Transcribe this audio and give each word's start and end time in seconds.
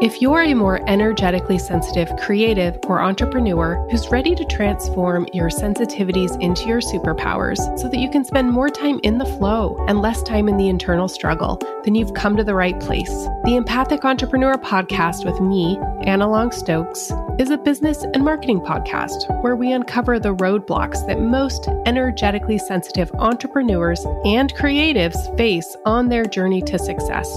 If 0.00 0.22
you're 0.22 0.42
a 0.42 0.54
more 0.54 0.88
energetically 0.88 1.58
sensitive 1.58 2.08
creative 2.18 2.78
or 2.84 3.02
entrepreneur 3.02 3.84
who's 3.90 4.12
ready 4.12 4.32
to 4.36 4.44
transform 4.44 5.26
your 5.32 5.48
sensitivities 5.48 6.40
into 6.40 6.68
your 6.68 6.80
superpowers 6.80 7.56
so 7.76 7.88
that 7.88 7.98
you 7.98 8.08
can 8.08 8.24
spend 8.24 8.52
more 8.52 8.68
time 8.68 9.00
in 9.02 9.18
the 9.18 9.26
flow 9.26 9.76
and 9.88 10.00
less 10.00 10.22
time 10.22 10.48
in 10.48 10.56
the 10.56 10.68
internal 10.68 11.08
struggle, 11.08 11.60
then 11.82 11.96
you've 11.96 12.14
come 12.14 12.36
to 12.36 12.44
the 12.44 12.54
right 12.54 12.78
place. 12.78 13.10
The 13.42 13.56
Empathic 13.56 14.04
Entrepreneur 14.04 14.54
podcast 14.54 15.24
with 15.24 15.40
me, 15.40 15.76
Anna 16.06 16.30
Long 16.30 16.52
Stokes, 16.52 17.10
is 17.40 17.50
a 17.50 17.58
business 17.58 18.04
and 18.14 18.24
marketing 18.24 18.60
podcast 18.60 19.42
where 19.42 19.56
we 19.56 19.72
uncover 19.72 20.20
the 20.20 20.36
roadblocks 20.36 21.04
that 21.08 21.20
most 21.20 21.66
energetically 21.86 22.58
sensitive 22.58 23.10
entrepreneurs 23.14 24.06
and 24.24 24.54
creatives 24.54 25.36
face 25.36 25.74
on 25.84 26.08
their 26.08 26.24
journey 26.24 26.62
to 26.62 26.78
success 26.78 27.36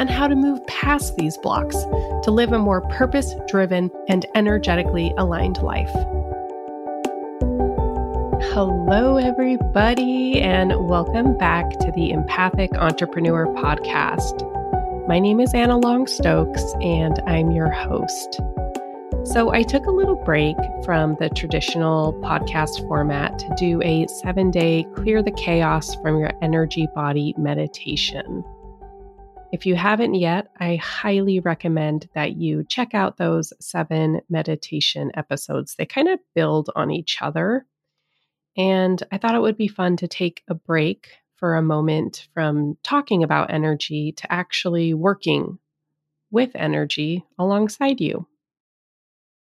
and 0.00 0.08
how 0.08 0.26
to 0.26 0.34
move 0.34 0.66
past 0.66 1.14
these 1.16 1.36
blocks 1.36 1.76
to 2.22 2.30
live 2.30 2.52
a 2.52 2.58
more 2.58 2.80
purpose 2.88 3.34
driven 3.46 3.90
and 4.08 4.24
energetically 4.34 5.12
aligned 5.18 5.58
life. 5.58 5.92
Hello, 8.54 9.18
everybody, 9.18 10.40
and 10.40 10.88
welcome 10.88 11.36
back 11.36 11.68
to 11.80 11.92
the 11.94 12.12
Empathic 12.12 12.72
Entrepreneur 12.78 13.46
Podcast. 13.48 14.46
My 15.06 15.18
name 15.18 15.38
is 15.38 15.52
Anna 15.52 15.76
Long 15.76 16.06
Stokes, 16.06 16.64
and 16.80 17.20
I'm 17.26 17.50
your 17.50 17.70
host. 17.70 18.40
So, 19.24 19.52
I 19.52 19.62
took 19.62 19.84
a 19.84 19.90
little 19.90 20.16
break 20.24 20.56
from 20.82 21.14
the 21.20 21.28
traditional 21.28 22.14
podcast 22.22 22.88
format 22.88 23.38
to 23.38 23.54
do 23.58 23.82
a 23.82 24.06
seven 24.06 24.50
day 24.50 24.86
clear 24.94 25.22
the 25.22 25.30
chaos 25.30 25.94
from 25.96 26.18
your 26.18 26.32
energy 26.40 26.88
body 26.94 27.34
meditation. 27.36 28.42
If 29.52 29.66
you 29.66 29.74
haven't 29.74 30.14
yet, 30.14 30.52
I 30.60 30.76
highly 30.76 31.40
recommend 31.40 32.08
that 32.14 32.36
you 32.36 32.62
check 32.68 32.94
out 32.94 33.16
those 33.16 33.52
seven 33.60 34.20
meditation 34.30 35.10
episodes. 35.14 35.74
They 35.74 35.86
kind 35.86 36.08
of 36.08 36.20
build 36.36 36.70
on 36.76 36.92
each 36.92 37.18
other. 37.20 37.66
And 38.56 39.02
I 39.10 39.18
thought 39.18 39.34
it 39.34 39.40
would 39.40 39.56
be 39.56 39.66
fun 39.66 39.96
to 39.98 40.08
take 40.08 40.44
a 40.46 40.54
break 40.54 41.08
for 41.34 41.56
a 41.56 41.62
moment 41.62 42.28
from 42.32 42.76
talking 42.84 43.24
about 43.24 43.52
energy 43.52 44.12
to 44.12 44.32
actually 44.32 44.94
working 44.94 45.58
with 46.30 46.50
energy 46.54 47.24
alongside 47.36 48.00
you. 48.00 48.28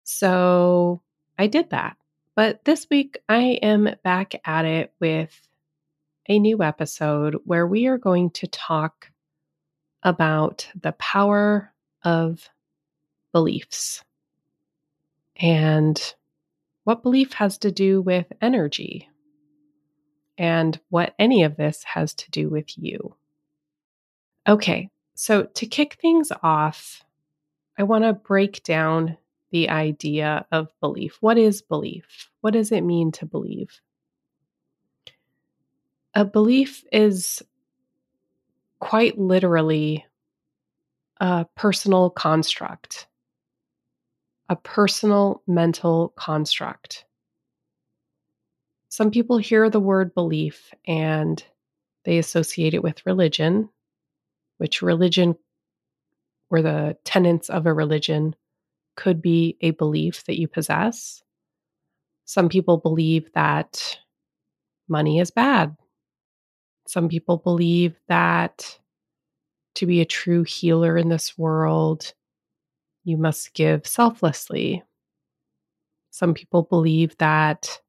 So 0.03 1.03
I 1.37 1.45
did 1.45 1.69
that. 1.69 1.97
But 2.35 2.65
this 2.65 2.87
week, 2.89 3.19
I 3.29 3.59
am 3.61 3.89
back 4.03 4.41
at 4.43 4.65
it 4.65 4.91
with 4.99 5.39
a 6.27 6.39
new 6.39 6.63
episode 6.63 7.37
where 7.45 7.67
we 7.67 7.85
are 7.85 7.99
going 7.99 8.31
to 8.31 8.47
talk 8.47 9.11
about 10.03 10.67
the 10.79 10.91
power 10.93 11.73
of 12.03 12.49
beliefs 13.31 14.03
and 15.37 16.13
what 16.83 17.03
belief 17.03 17.33
has 17.33 17.57
to 17.59 17.71
do 17.71 18.01
with 18.01 18.25
energy 18.41 19.09
and 20.37 20.79
what 20.89 21.15
any 21.17 21.43
of 21.43 21.55
this 21.55 21.83
has 21.83 22.13
to 22.13 22.29
do 22.31 22.49
with 22.49 22.77
you. 22.77 23.15
Okay, 24.47 24.89
so 25.15 25.43
to 25.43 25.65
kick 25.65 25.97
things 26.01 26.31
off, 26.41 27.03
I 27.77 27.83
want 27.83 28.03
to 28.03 28.13
break 28.13 28.63
down 28.63 29.17
the 29.51 29.69
idea 29.69 30.45
of 30.51 30.73
belief. 30.79 31.17
What 31.21 31.37
is 31.37 31.61
belief? 31.61 32.29
What 32.41 32.53
does 32.53 32.71
it 32.71 32.81
mean 32.81 33.11
to 33.13 33.25
believe? 33.25 33.79
A 36.15 36.25
belief 36.25 36.83
is 36.91 37.41
quite 38.83 39.17
literally 39.17 40.05
a 41.21 41.45
personal 41.55 42.09
construct, 42.09 43.07
a 44.49 44.57
personal 44.57 45.41
mental 45.47 46.09
construct. 46.17 47.05
Some 48.89 49.09
people 49.09 49.37
hear 49.37 49.69
the 49.69 49.79
word 49.79 50.13
belief 50.13 50.73
and 50.85 51.41
they 52.03 52.17
associate 52.17 52.73
it 52.73 52.83
with 52.83 53.05
religion, 53.05 53.69
which 54.57 54.81
religion 54.81 55.37
or 56.49 56.61
the 56.61 56.97
tenets 57.05 57.49
of 57.49 57.65
a 57.65 57.73
religion 57.73 58.35
could 58.97 59.21
be 59.21 59.55
a 59.61 59.71
belief 59.71 60.25
that 60.25 60.37
you 60.37 60.49
possess. 60.49 61.23
Some 62.25 62.49
people 62.49 62.75
believe 62.79 63.31
that 63.33 63.97
money 64.89 65.19
is 65.19 65.31
bad. 65.31 65.77
Some 66.85 67.09
people 67.09 67.37
believe 67.37 67.95
that 68.07 68.79
to 69.75 69.85
be 69.85 70.01
a 70.01 70.05
true 70.05 70.43
healer 70.43 70.97
in 70.97 71.09
this 71.09 71.37
world, 71.37 72.13
you 73.03 73.17
must 73.17 73.53
give 73.53 73.87
selflessly. 73.87 74.83
Some 76.11 76.33
people 76.33 76.63
believe 76.63 77.17
that 77.17 77.81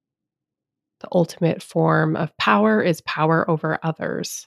the 1.00 1.08
ultimate 1.12 1.62
form 1.62 2.16
of 2.16 2.36
power 2.38 2.82
is 2.82 3.00
power 3.02 3.48
over 3.50 3.78
others. 3.82 4.46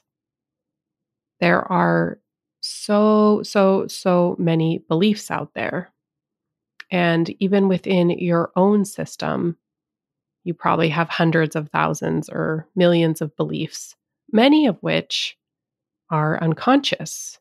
There 1.40 1.70
are 1.70 2.18
so, 2.60 3.42
so, 3.44 3.86
so 3.86 4.34
many 4.38 4.78
beliefs 4.88 5.30
out 5.30 5.54
there. 5.54 5.92
And 6.90 7.30
even 7.40 7.68
within 7.68 8.10
your 8.10 8.50
own 8.56 8.84
system, 8.84 9.56
you 10.42 10.54
probably 10.54 10.88
have 10.88 11.08
hundreds 11.08 11.54
of 11.54 11.68
thousands 11.68 12.28
or 12.28 12.66
millions 12.74 13.20
of 13.20 13.36
beliefs 13.36 13.94
many 14.32 14.66
of 14.66 14.76
which 14.80 15.36
are 16.10 16.42
unconscious. 16.42 17.38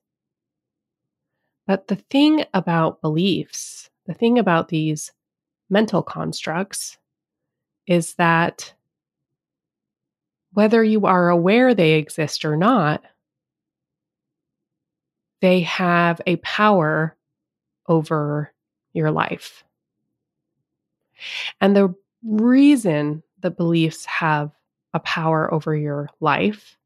But 1.65 1.87
the 1.87 1.95
thing 1.95 2.45
about 2.53 3.01
beliefs, 3.01 3.89
the 4.05 4.13
thing 4.13 4.39
about 4.39 4.69
these 4.69 5.11
mental 5.69 6.01
constructs, 6.01 6.97
is 7.85 8.15
that 8.15 8.73
whether 10.53 10.83
you 10.83 11.05
are 11.05 11.29
aware 11.29 11.73
they 11.73 11.93
exist 11.93 12.45
or 12.45 12.57
not, 12.57 13.03
they 15.41 15.61
have 15.61 16.19
a 16.25 16.37
power 16.37 17.15
over 17.87 18.53
your 18.93 19.11
life. 19.11 19.63
And 21.61 21.75
the 21.75 21.93
reason 22.23 23.23
the 23.39 23.51
beliefs 23.51 24.05
have 24.05 24.51
a 24.93 24.99
power 24.99 25.53
over 25.53 25.75
your 25.75 26.09
life 26.19 26.77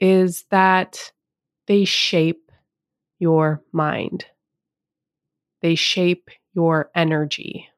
is 0.00 0.44
that 0.50 1.12
they 1.66 1.84
shape 1.84 2.50
your 3.18 3.62
mind, 3.72 4.24
they 5.60 5.74
shape 5.74 6.30
your 6.54 6.90
energy. 6.94 7.68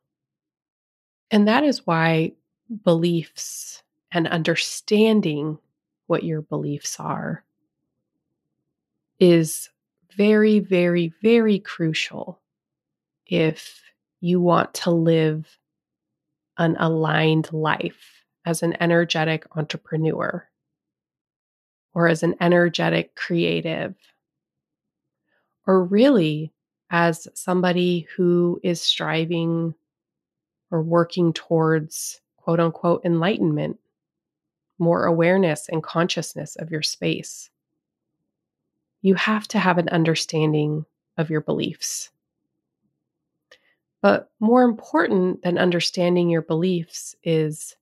And 1.31 1.49
that 1.49 1.65
is 1.65 1.87
why 1.87 2.33
beliefs 2.85 3.83
and 4.13 4.27
understanding 4.29 5.59
what 6.07 6.25
your 6.25 6.43
beliefs 6.43 6.99
are 6.99 7.45
is 9.19 9.69
very, 10.17 10.59
very, 10.59 11.13
very 11.23 11.59
crucial 11.59 12.41
if 13.27 13.83
you 14.21 14.41
want 14.41 14.75
to 14.75 14.91
live 14.91 15.59
an 16.59 16.77
aligned 16.79 17.53
life 17.53 18.20
as 18.51 18.65
an 18.65 18.77
energetic 18.83 19.47
entrepreneur 19.57 20.45
or 21.95 22.09
as 22.09 22.25
an 22.25 22.35
energetic 22.41 23.15
creative, 23.15 23.95
or 25.69 25.85
really 25.85 26.53
as 26.91 27.29
somebody 27.35 28.09
who 28.17 28.61
is 28.65 28.81
striving 28.81 29.73
or 30.73 30.83
working 30.83 31.33
towards 31.33 32.21
quote 32.37 32.59
unquote 32.59 33.05
enlightenment, 33.05 33.79
more 34.79 35.05
awareness 35.05 35.69
and 35.69 35.83
consciousness 35.83 36.57
of 36.57 36.73
your 36.73 36.83
space. 36.83 37.51
You 39.03 39.15
have 39.15 39.47
to 39.49 39.59
have 39.61 39.79
an 39.79 39.89
understanding 39.91 40.85
of 41.17 41.31
your 41.31 41.41
beliefs. 41.41 42.11
But 44.03 44.31
more 44.41 44.65
important 44.65 45.43
than 45.43 45.57
understanding 45.57 46.31
your 46.31 46.43
beliefs 46.43 47.15
is 47.23 47.77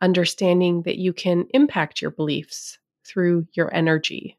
understanding 0.00 0.82
that 0.82 0.98
you 0.98 1.12
can 1.12 1.46
impact 1.50 2.00
your 2.00 2.10
beliefs 2.10 2.78
through 3.04 3.46
your 3.52 3.72
energy 3.74 4.38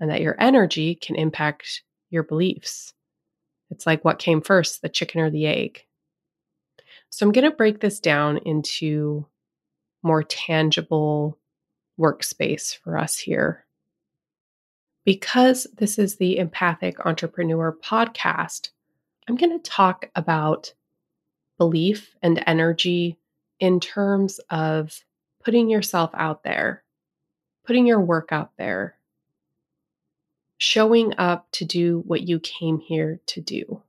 and 0.00 0.10
that 0.10 0.20
your 0.20 0.36
energy 0.38 0.94
can 0.94 1.16
impact 1.16 1.82
your 2.10 2.22
beliefs. 2.22 2.92
It's 3.70 3.86
like 3.86 4.04
what 4.04 4.18
came 4.18 4.40
first, 4.40 4.82
the 4.82 4.88
chicken 4.88 5.20
or 5.20 5.30
the 5.30 5.46
egg. 5.46 5.84
So 7.10 7.26
I'm 7.26 7.32
going 7.32 7.50
to 7.50 7.56
break 7.56 7.80
this 7.80 8.00
down 8.00 8.38
into 8.38 9.26
more 10.02 10.22
tangible 10.22 11.38
workspace 11.98 12.76
for 12.76 12.96
us 12.96 13.18
here. 13.18 13.64
Because 15.04 15.66
this 15.76 15.98
is 15.98 16.16
the 16.16 16.38
Empathic 16.38 17.04
Entrepreneur 17.06 17.76
podcast, 17.82 18.68
I'm 19.26 19.36
going 19.36 19.58
to 19.58 19.70
talk 19.70 20.10
about 20.14 20.74
belief 21.56 22.14
and 22.22 22.42
energy 22.46 23.18
in 23.60 23.80
terms 23.80 24.40
of 24.50 25.04
putting 25.42 25.68
yourself 25.68 26.10
out 26.14 26.42
there 26.42 26.82
putting 27.68 27.86
your 27.86 28.00
work 28.00 28.32
out 28.32 28.50
there, 28.56 28.96
showing 30.56 31.12
up 31.18 31.46
to 31.52 31.66
do 31.66 32.02
what 32.06 32.22
you 32.22 32.40
came 32.40 32.78
here 32.78 33.20
to 33.26 33.42
do. 33.42 33.82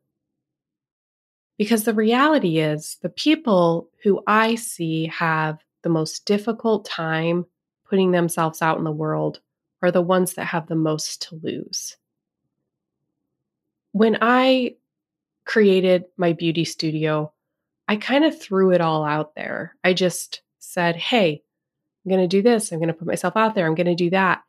Because 1.58 1.86
the 1.86 1.94
reality 1.94 2.60
is, 2.60 2.98
the 3.02 3.08
people 3.10 3.90
who 4.04 4.22
I 4.28 4.56
see 4.56 5.08
have 5.08 5.60
the 5.82 5.88
most 5.88 6.26
difficult 6.26 6.84
time 6.84 7.46
putting 7.90 8.12
themselves 8.12 8.62
out 8.62 8.78
in 8.78 8.84
the 8.84 8.92
world 8.92 9.40
are 9.82 9.92
the 9.92 10.02
ones 10.02 10.34
that 10.34 10.48
have 10.48 10.68
the 10.68 10.76
most 10.76 11.22
to 11.30 11.40
lose. 11.42 11.96
When 13.94 14.18
I 14.20 14.76
created 15.46 16.04
my 16.18 16.34
beauty 16.34 16.66
studio, 16.66 17.32
I 17.90 17.96
kind 17.96 18.24
of 18.24 18.40
threw 18.40 18.72
it 18.72 18.82
all 18.82 19.04
out 19.04 19.34
there. 19.34 19.76
I 19.84 19.94
just 19.94 20.44
said, 20.60 20.96
hey, 20.96 21.42
I'm 22.06 22.10
going 22.10 22.22
to 22.22 22.28
do 22.28 22.44
this. 22.44 22.72
I'm 22.72 22.78
going 22.78 22.90
to 22.90 22.94
put 22.94 23.08
myself 23.08 23.36
out 23.36 23.56
there. 23.56 23.66
I'm 23.66 23.74
going 23.74 23.88
to 23.88 23.96
do 23.96 24.12
that. 24.12 24.44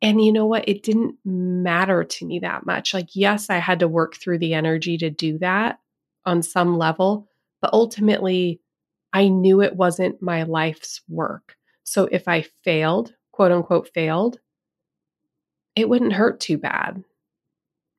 And 0.00 0.24
you 0.24 0.32
know 0.32 0.46
what? 0.46 0.68
It 0.68 0.84
didn't 0.84 1.16
matter 1.24 2.04
to 2.04 2.24
me 2.24 2.38
that 2.38 2.64
much. 2.64 2.94
Like, 2.94 3.08
yes, 3.16 3.50
I 3.50 3.56
had 3.56 3.80
to 3.80 3.88
work 3.88 4.14
through 4.14 4.38
the 4.38 4.54
energy 4.54 4.96
to 4.98 5.10
do 5.10 5.36
that 5.38 5.80
on 6.24 6.44
some 6.44 6.78
level, 6.78 7.28
but 7.60 7.72
ultimately, 7.72 8.60
I 9.12 9.28
knew 9.28 9.62
it 9.62 9.74
wasn't 9.74 10.22
my 10.22 10.44
life's 10.44 11.00
work. 11.08 11.56
So 11.82 12.08
if 12.12 12.28
I 12.28 12.42
failed, 12.62 13.14
quote 13.32 13.50
unquote, 13.50 13.88
failed, 13.94 14.38
it 15.74 15.88
wouldn't 15.88 16.12
hurt 16.12 16.38
too 16.38 16.58
bad. 16.58 17.02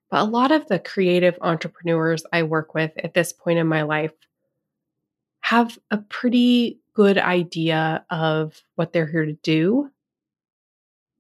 But 0.10 0.22
a 0.22 0.30
lot 0.30 0.54
of 0.54 0.68
the 0.70 0.80
creative 0.80 1.38
entrepreneurs 1.42 2.24
I 2.32 2.44
work 2.44 2.74
with 2.74 2.92
at 3.04 3.14
this 3.14 3.34
point 3.34 3.60
in 3.60 3.68
my 3.68 3.82
life 3.82 4.14
have 5.48 5.80
a 5.92 5.98
pretty 5.98 6.78
good 6.94 7.18
idea 7.18 8.06
of 8.10 8.62
what 8.76 8.92
they're 8.92 9.08
here 9.08 9.24
to 9.24 9.32
do 9.44 9.90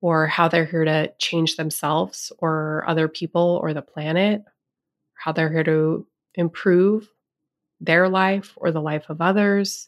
or 0.01 0.27
how 0.27 0.49
they're 0.49 0.65
here 0.65 0.83
to 0.83 1.09
change 1.17 1.55
themselves 1.55 2.33
or 2.39 2.83
other 2.89 3.07
people 3.07 3.57
or 3.63 3.73
the 3.73 3.81
planet, 3.81 4.43
how 5.13 5.31
they're 5.31 5.49
here 5.49 5.63
to 5.63 6.05
improve 6.35 7.07
their 7.79 8.09
life 8.09 8.51
or 8.57 8.69
the 8.69 8.81
life 8.81 9.05
of 9.07 9.21
others. 9.21 9.87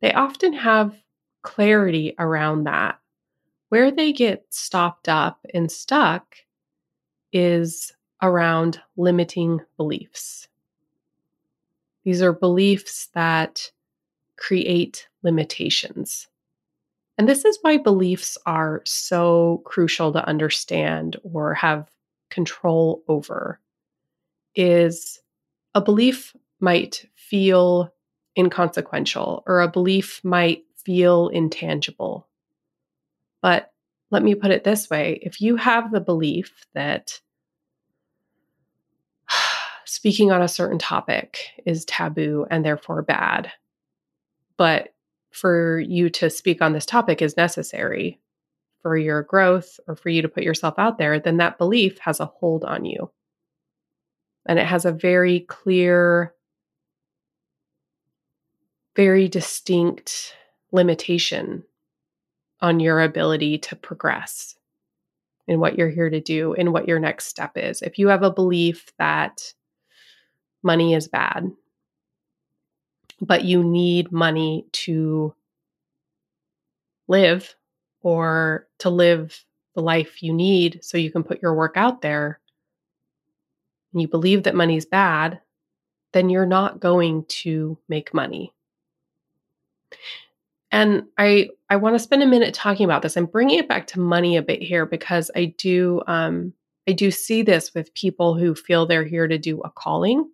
They 0.00 0.14
often 0.14 0.54
have 0.54 0.96
clarity 1.42 2.14
around 2.18 2.64
that. 2.64 2.98
Where 3.68 3.90
they 3.90 4.14
get 4.14 4.46
stopped 4.48 5.06
up 5.06 5.44
and 5.52 5.70
stuck 5.70 6.36
is 7.30 7.92
around 8.22 8.80
limiting 8.96 9.60
beliefs. 9.76 10.48
These 12.04 12.22
are 12.22 12.32
beliefs 12.32 13.08
that 13.14 13.70
create 14.36 15.08
limitations. 15.22 16.28
And 17.16 17.28
this 17.28 17.44
is 17.44 17.58
why 17.62 17.78
beliefs 17.78 18.36
are 18.44 18.82
so 18.84 19.62
crucial 19.64 20.12
to 20.12 20.26
understand 20.26 21.16
or 21.22 21.54
have 21.54 21.88
control 22.30 23.02
over 23.08 23.60
is 24.54 25.20
a 25.74 25.80
belief 25.80 26.34
might 26.60 27.06
feel 27.14 27.92
inconsequential 28.36 29.42
or 29.46 29.60
a 29.60 29.70
belief 29.70 30.20
might 30.24 30.64
feel 30.84 31.28
intangible. 31.28 32.28
But 33.42 33.72
let 34.10 34.22
me 34.22 34.34
put 34.34 34.50
it 34.50 34.64
this 34.64 34.90
way 34.90 35.20
if 35.22 35.40
you 35.40 35.56
have 35.56 35.90
the 35.90 36.00
belief 36.00 36.66
that 36.74 37.20
speaking 39.94 40.32
on 40.32 40.42
a 40.42 40.48
certain 40.48 40.78
topic 40.78 41.38
is 41.64 41.84
taboo 41.84 42.46
and 42.50 42.64
therefore 42.64 43.00
bad, 43.00 43.52
but 44.56 44.92
for 45.30 45.78
you 45.78 46.10
to 46.10 46.28
speak 46.28 46.60
on 46.60 46.72
this 46.72 46.84
topic 46.84 47.22
is 47.22 47.36
necessary 47.36 48.20
for 48.82 48.96
your 48.96 49.22
growth 49.22 49.78
or 49.86 49.94
for 49.94 50.08
you 50.08 50.20
to 50.20 50.28
put 50.28 50.42
yourself 50.42 50.74
out 50.78 50.98
there, 50.98 51.20
then 51.20 51.36
that 51.36 51.58
belief 51.58 51.98
has 51.98 52.18
a 52.18 52.26
hold 52.26 52.64
on 52.64 52.84
you. 52.84 53.08
And 54.46 54.58
it 54.58 54.66
has 54.66 54.84
a 54.84 54.90
very 54.90 55.40
clear, 55.40 56.34
very 58.96 59.28
distinct 59.28 60.36
limitation 60.72 61.62
on 62.60 62.80
your 62.80 63.00
ability 63.00 63.58
to 63.58 63.76
progress 63.76 64.56
in 65.46 65.60
what 65.60 65.78
you're 65.78 65.88
here 65.88 66.10
to 66.10 66.20
do 66.20 66.52
and 66.54 66.72
what 66.72 66.88
your 66.88 66.98
next 66.98 67.26
step 67.26 67.52
is. 67.54 67.80
If 67.80 67.96
you 67.96 68.08
have 68.08 68.24
a 68.24 68.32
belief 68.32 68.92
that 68.98 69.54
money 70.64 70.94
is 70.94 71.08
bad, 71.08 71.50
but 73.20 73.44
you 73.44 73.62
need 73.62 74.10
money 74.10 74.66
to 74.72 75.34
live 77.06 77.54
or 78.00 78.66
to 78.78 78.90
live 78.90 79.44
the 79.74 79.82
life 79.82 80.22
you 80.22 80.32
need 80.32 80.82
so 80.82 80.98
you 80.98 81.10
can 81.10 81.24
put 81.24 81.42
your 81.42 81.54
work 81.54 81.76
out 81.76 82.00
there, 82.02 82.40
and 83.92 84.00
you 84.02 84.08
believe 84.08 84.44
that 84.44 84.54
money's 84.54 84.86
bad, 84.86 85.40
then 86.12 86.30
you're 86.30 86.46
not 86.46 86.80
going 86.80 87.24
to 87.26 87.78
make 87.88 88.14
money. 88.14 88.52
And 90.70 91.04
I 91.18 91.50
I 91.70 91.76
want 91.76 91.94
to 91.94 92.00
spend 92.00 92.22
a 92.22 92.26
minute 92.26 92.54
talking 92.54 92.84
about 92.84 93.02
this. 93.02 93.16
I'm 93.16 93.26
bringing 93.26 93.58
it 93.58 93.68
back 93.68 93.86
to 93.88 94.00
money 94.00 94.36
a 94.36 94.42
bit 94.42 94.60
here 94.62 94.86
because 94.86 95.30
I 95.36 95.54
do 95.56 96.02
um, 96.06 96.52
I 96.88 96.92
do 96.92 97.10
see 97.10 97.42
this 97.42 97.72
with 97.74 97.94
people 97.94 98.34
who 98.34 98.54
feel 98.54 98.84
they're 98.84 99.04
here 99.04 99.28
to 99.28 99.38
do 99.38 99.60
a 99.62 99.70
calling. 99.70 100.28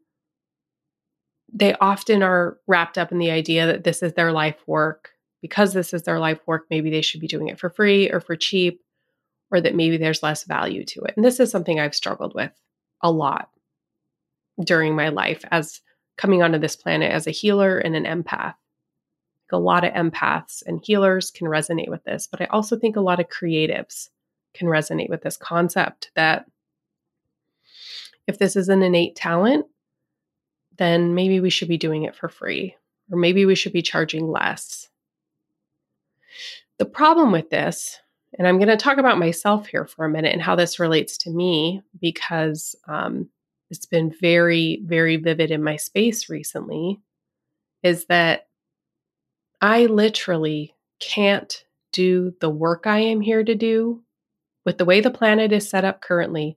They 1.53 1.75
often 1.75 2.23
are 2.23 2.59
wrapped 2.67 2.99
up 2.99 3.13
in 3.13 3.19
the 3.19 3.31
idea 3.31 3.67
that 3.67 3.85
this 3.85 4.03
is 4.03 4.13
their 4.15 4.33
life 4.33 4.63
work. 4.67 5.11
Because 5.43 5.73
this 5.73 5.95
is 5.95 6.03
their 6.03 6.19
life 6.19 6.39
work, 6.47 6.67
maybe 6.69 6.91
they 6.91 7.01
should 7.01 7.21
be 7.21 7.27
doing 7.27 7.49
it 7.49 7.59
for 7.59 7.71
free 7.71 8.11
or 8.11 8.21
for 8.21 8.37
cheap, 8.37 8.83
or 9.51 9.59
that 9.63 9.75
maybe 9.75 9.97
there's 9.97 10.23
less 10.23 10.45
value 10.45 10.85
to 10.85 11.01
it. 11.05 11.15
And 11.17 11.25
this 11.25 11.41
is 11.41 11.51
something 11.51 11.81
I've 11.81 11.95
struggled 11.95 12.35
with 12.35 12.53
a 13.01 13.11
lot 13.11 13.49
during 14.63 14.95
my 14.95 15.09
life 15.09 15.43
as 15.51 15.81
coming 16.19 16.43
onto 16.43 16.59
this 16.59 16.77
planet 16.77 17.11
as 17.11 17.27
a 17.27 17.31
healer 17.31 17.79
and 17.79 17.97
an 17.97 18.05
empath 18.05 18.55
a 19.53 19.59
lot 19.59 19.85
of 19.85 19.93
empaths 19.93 20.63
and 20.67 20.81
healers 20.83 21.31
can 21.31 21.47
resonate 21.47 21.89
with 21.89 22.05
this, 22.05 22.27
but 22.27 22.41
I 22.41 22.47
also 22.47 22.77
think 22.79 22.97
a 22.97 23.01
lot 23.01 23.21
of 23.21 23.29
creatives 23.29 24.09
can 24.55 24.69
resonate 24.69 25.09
with 25.09 25.23
this 25.23 25.37
concept 25.37 26.11
that 26.15 26.47
if 28.27 28.39
this 28.39 28.57
is 28.57 28.69
an 28.69 28.83
innate 28.83 29.17
talent, 29.17 29.67
then 30.81 31.15
maybe 31.15 31.41
we 31.41 31.51
should 31.51 31.69
be 31.69 31.77
doing 31.77 32.05
it 32.05 32.17
for 32.17 32.31
free, 32.31 32.75
or 33.13 33.19
maybe 33.19 33.45
we 33.45 33.55
should 33.55 33.73
be 33.73 33.83
charging 33.83 34.27
less. 34.27 34.89
The 36.79 36.87
problem 36.87 37.33
with 37.33 37.51
this, 37.51 37.99
and 38.39 38.49
I'm 38.49 38.57
going 38.57 38.69
to 38.69 38.79
talk 38.79 38.97
about 38.97 39.19
myself 39.19 39.67
here 39.67 39.85
for 39.85 40.07
a 40.07 40.09
minute 40.09 40.33
and 40.33 40.41
how 40.41 40.57
this 40.57 40.81
relates 40.81 41.19
to 41.19 41.31
me 41.31 41.83
because 42.01 42.75
um, 42.89 43.29
it's 43.69 43.85
been 43.85 44.11
very, 44.23 44.81
very 44.83 45.17
vivid 45.17 45.51
in 45.51 45.63
my 45.63 45.77
space 45.77 46.31
recently, 46.31 46.99
is 47.83 48.07
that 48.07 48.49
I 49.61 49.85
literally 49.85 50.75
can't 50.99 51.63
do 51.93 52.33
the 52.41 52.49
work 52.49 52.87
I 52.87 53.01
am 53.01 53.21
here 53.21 53.45
to 53.45 53.55
do 53.55 54.03
with 54.65 54.79
the 54.79 54.87
way 54.87 55.03
the 55.03 55.11
planet 55.11 55.53
is 55.53 55.69
set 55.69 55.85
up 55.85 56.01
currently. 56.01 56.57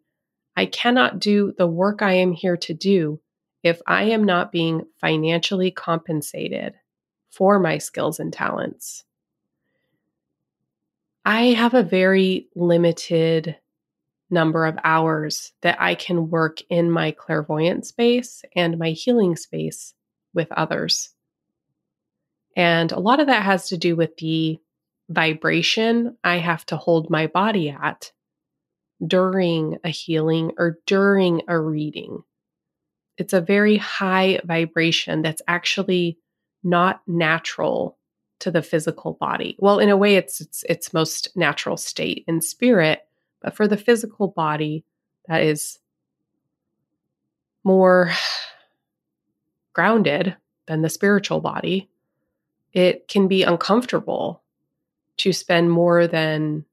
I 0.56 0.66
cannot 0.66 1.20
do 1.20 1.54
the 1.58 1.68
work 1.68 2.02
I 2.02 2.14
am 2.14 2.32
here 2.32 2.56
to 2.56 2.74
do 2.74 3.20
if 3.64 3.82
I 3.88 4.04
am 4.06 4.24
not 4.24 4.52
being 4.52 4.86
financially 5.00 5.72
compensated 5.72 6.76
for 7.32 7.60
my 7.60 7.78
skills 7.80 8.20
and 8.20 8.32
talents. 8.32 9.04
I 11.26 11.54
have 11.54 11.74
a 11.74 11.84
very 11.84 12.50
limited 12.56 13.56
number 14.30 14.66
of 14.66 14.78
hours 14.84 15.54
that 15.62 15.80
I 15.80 15.96
can 15.96 16.30
work 16.30 16.58
in 16.70 16.92
my 16.92 17.12
clairvoyant 17.12 17.86
space 17.86 18.44
and 18.56 18.78
my 18.78 18.92
healing 18.92 19.36
space 19.36 19.94
with 20.34 20.52
others. 20.52 21.10
And 22.56 22.92
a 22.92 23.00
lot 23.00 23.20
of 23.20 23.28
that 23.28 23.44
has 23.44 23.70
to 23.70 23.78
do 23.78 23.96
with 23.96 24.18
the 24.18 24.60
vibration 25.10 26.18
I 26.24 26.38
have 26.38 26.66
to 26.68 26.78
hold 26.78 27.10
my 27.10 27.28
body 27.28 27.70
at 27.70 28.12
during 29.06 29.78
a 29.84 29.90
healing 29.90 30.52
or 30.58 30.80
during 30.86 31.42
a 31.48 31.60
reading. 31.60 32.24
It's 33.18 33.34
a 33.34 33.42
very 33.42 33.78
high 33.78 34.40
vibration 34.44 35.22
that's 35.22 35.42
actually 35.48 36.18
not 36.64 37.02
natural 37.08 37.98
to 38.40 38.52
the 38.52 38.62
physical 38.62 39.14
body. 39.14 39.56
Well, 39.60 39.80
in 39.80 39.90
a 39.90 39.98
way 39.98 40.16
it's 40.16 40.42
its 40.42 40.64
its 40.68 40.94
most 40.94 41.30
natural 41.36 41.78
state 41.78 42.24
in 42.28 42.42
spirit, 42.42 43.06
but 43.42 43.56
for 43.56 43.68
the 43.68 43.78
physical 43.78 44.28
body 44.28 44.84
that 45.28 45.44
is 45.44 45.80
more 47.64 48.12
grounded 49.74 50.36
than 50.66 50.82
the 50.82 50.90
spiritual 50.90 51.40
body 51.40 51.90
it 52.74 53.08
can 53.08 53.28
be 53.28 53.44
uncomfortable 53.44 54.42
to 55.18 55.32
spend 55.32 55.72
more 55.72 56.08
than 56.08 56.66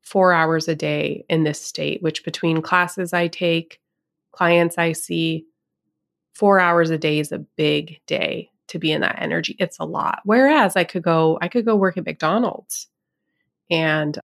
four 0.00 0.32
hours 0.32 0.68
a 0.68 0.74
day 0.74 1.24
in 1.28 1.44
this 1.44 1.60
state, 1.60 2.02
which 2.02 2.24
between 2.24 2.62
classes 2.62 3.12
I 3.12 3.26
take, 3.26 3.80
clients 4.32 4.78
I 4.78 4.92
see, 4.92 5.44
four 6.40 6.58
hours 6.58 6.88
a 6.88 6.96
day 6.96 7.18
is 7.18 7.32
a 7.32 7.38
big 7.38 8.00
day 8.06 8.50
to 8.66 8.78
be 8.78 8.90
in 8.90 9.02
that 9.02 9.20
energy. 9.20 9.54
It's 9.58 9.78
a 9.78 9.84
lot. 9.84 10.20
Whereas 10.24 10.74
I 10.74 10.84
could 10.84 11.02
go, 11.02 11.38
I 11.42 11.48
could 11.48 11.66
go 11.66 11.76
work 11.76 11.98
at 11.98 12.06
McDonald's 12.06 12.88
and 13.70 14.18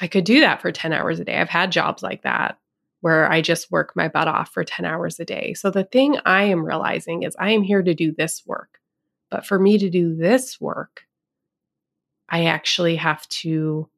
I 0.00 0.06
could 0.06 0.24
do 0.24 0.40
that 0.40 0.60
for 0.60 0.70
10 0.70 0.92
hours 0.92 1.20
a 1.20 1.24
day. 1.24 1.40
I've 1.40 1.48
had 1.48 1.72
jobs 1.72 2.02
like 2.02 2.24
that 2.24 2.58
where 3.00 3.30
I 3.32 3.40
just 3.40 3.70
work 3.70 3.96
my 3.96 4.06
butt 4.06 4.28
off 4.28 4.52
for 4.52 4.64
10 4.64 4.84
hours 4.84 5.18
a 5.18 5.24
day. 5.24 5.54
So 5.54 5.70
the 5.70 5.84
thing 5.84 6.18
I 6.26 6.42
am 6.44 6.62
realizing 6.62 7.22
is 7.22 7.34
I 7.38 7.52
am 7.52 7.62
here 7.62 7.82
to 7.82 7.94
do 7.94 8.12
this 8.12 8.42
work. 8.44 8.78
But 9.30 9.46
for 9.46 9.58
me 9.58 9.78
to 9.78 9.88
do 9.88 10.14
this 10.14 10.60
work, 10.60 11.04
I 12.28 12.44
actually 12.44 12.96
have 12.96 13.26
to 13.30 13.88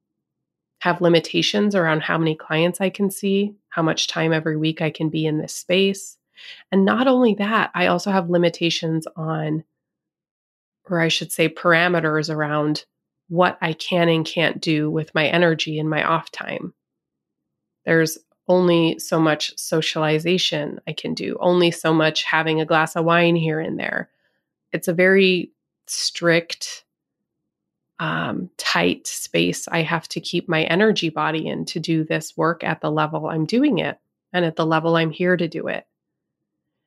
have 0.79 1.01
limitations 1.01 1.75
around 1.75 2.03
how 2.03 2.19
many 2.19 2.37
clients 2.37 2.81
I 2.81 2.91
can 2.91 3.11
see, 3.11 3.57
how 3.71 3.83
much 3.83 4.07
time 4.07 4.33
every 4.33 4.57
week 4.57 4.81
I 4.81 4.91
can 4.91 5.09
be 5.09 5.27
in 5.27 5.39
this 5.39 5.57
space. 5.57 6.16
And 6.71 6.85
not 6.85 7.07
only 7.07 7.35
that, 7.35 7.71
I 7.75 7.87
also 7.87 8.11
have 8.11 8.31
limitations 8.31 9.07
on, 9.17 9.65
or 10.89 11.01
I 11.01 11.09
should 11.09 11.33
say, 11.33 11.49
parameters 11.49 12.35
around 12.35 12.85
what 13.29 13.59
I 13.61 13.73
can 13.73 14.09
and 14.09 14.25
can't 14.25 14.61
do 14.61 14.91
with 14.91 15.15
my 15.15 15.27
energy 15.27 15.79
in 15.79 15.89
my 15.89 16.05
off 16.05 16.31
time. 16.31 16.75
There's 17.85 18.19
only 18.49 18.99
so 18.99 19.19
much 19.19 19.57
socialization 19.59 20.81
I 20.87 20.93
can 20.93 21.15
do, 21.15 21.37
only 21.41 21.71
so 21.71 21.93
much 21.93 22.23
having 22.23 22.61
a 22.61 22.67
glass 22.67 22.95
of 22.97 23.05
wine 23.05 23.37
here 23.37 23.61
and 23.61 23.79
there. 23.79 24.09
It's 24.73 24.89
a 24.89 24.95
very 24.95 25.51
strict 25.87 26.85
um, 27.99 28.51
tight 28.59 29.07
space 29.07 29.69
I 29.69 29.83
have 29.83 30.07
to 30.09 30.21
keep 30.21 30.49
my 30.49 30.65
energy 30.65 31.09
body 31.09 31.47
in 31.47 31.65
to 31.67 31.81
do 31.81 32.05
this 32.05 32.37
work 32.37 32.63
at 32.63 32.81
the 32.81 32.91
level 32.91 33.27
I'm 33.27 33.47
doing 33.47 33.79
it 33.79 33.99
and 34.33 34.45
at 34.45 34.57
the 34.57 34.67
level 34.67 34.97
I'm 34.97 35.11
here 35.11 35.37
to 35.37 35.49
do 35.49 35.69
it. 35.69 35.87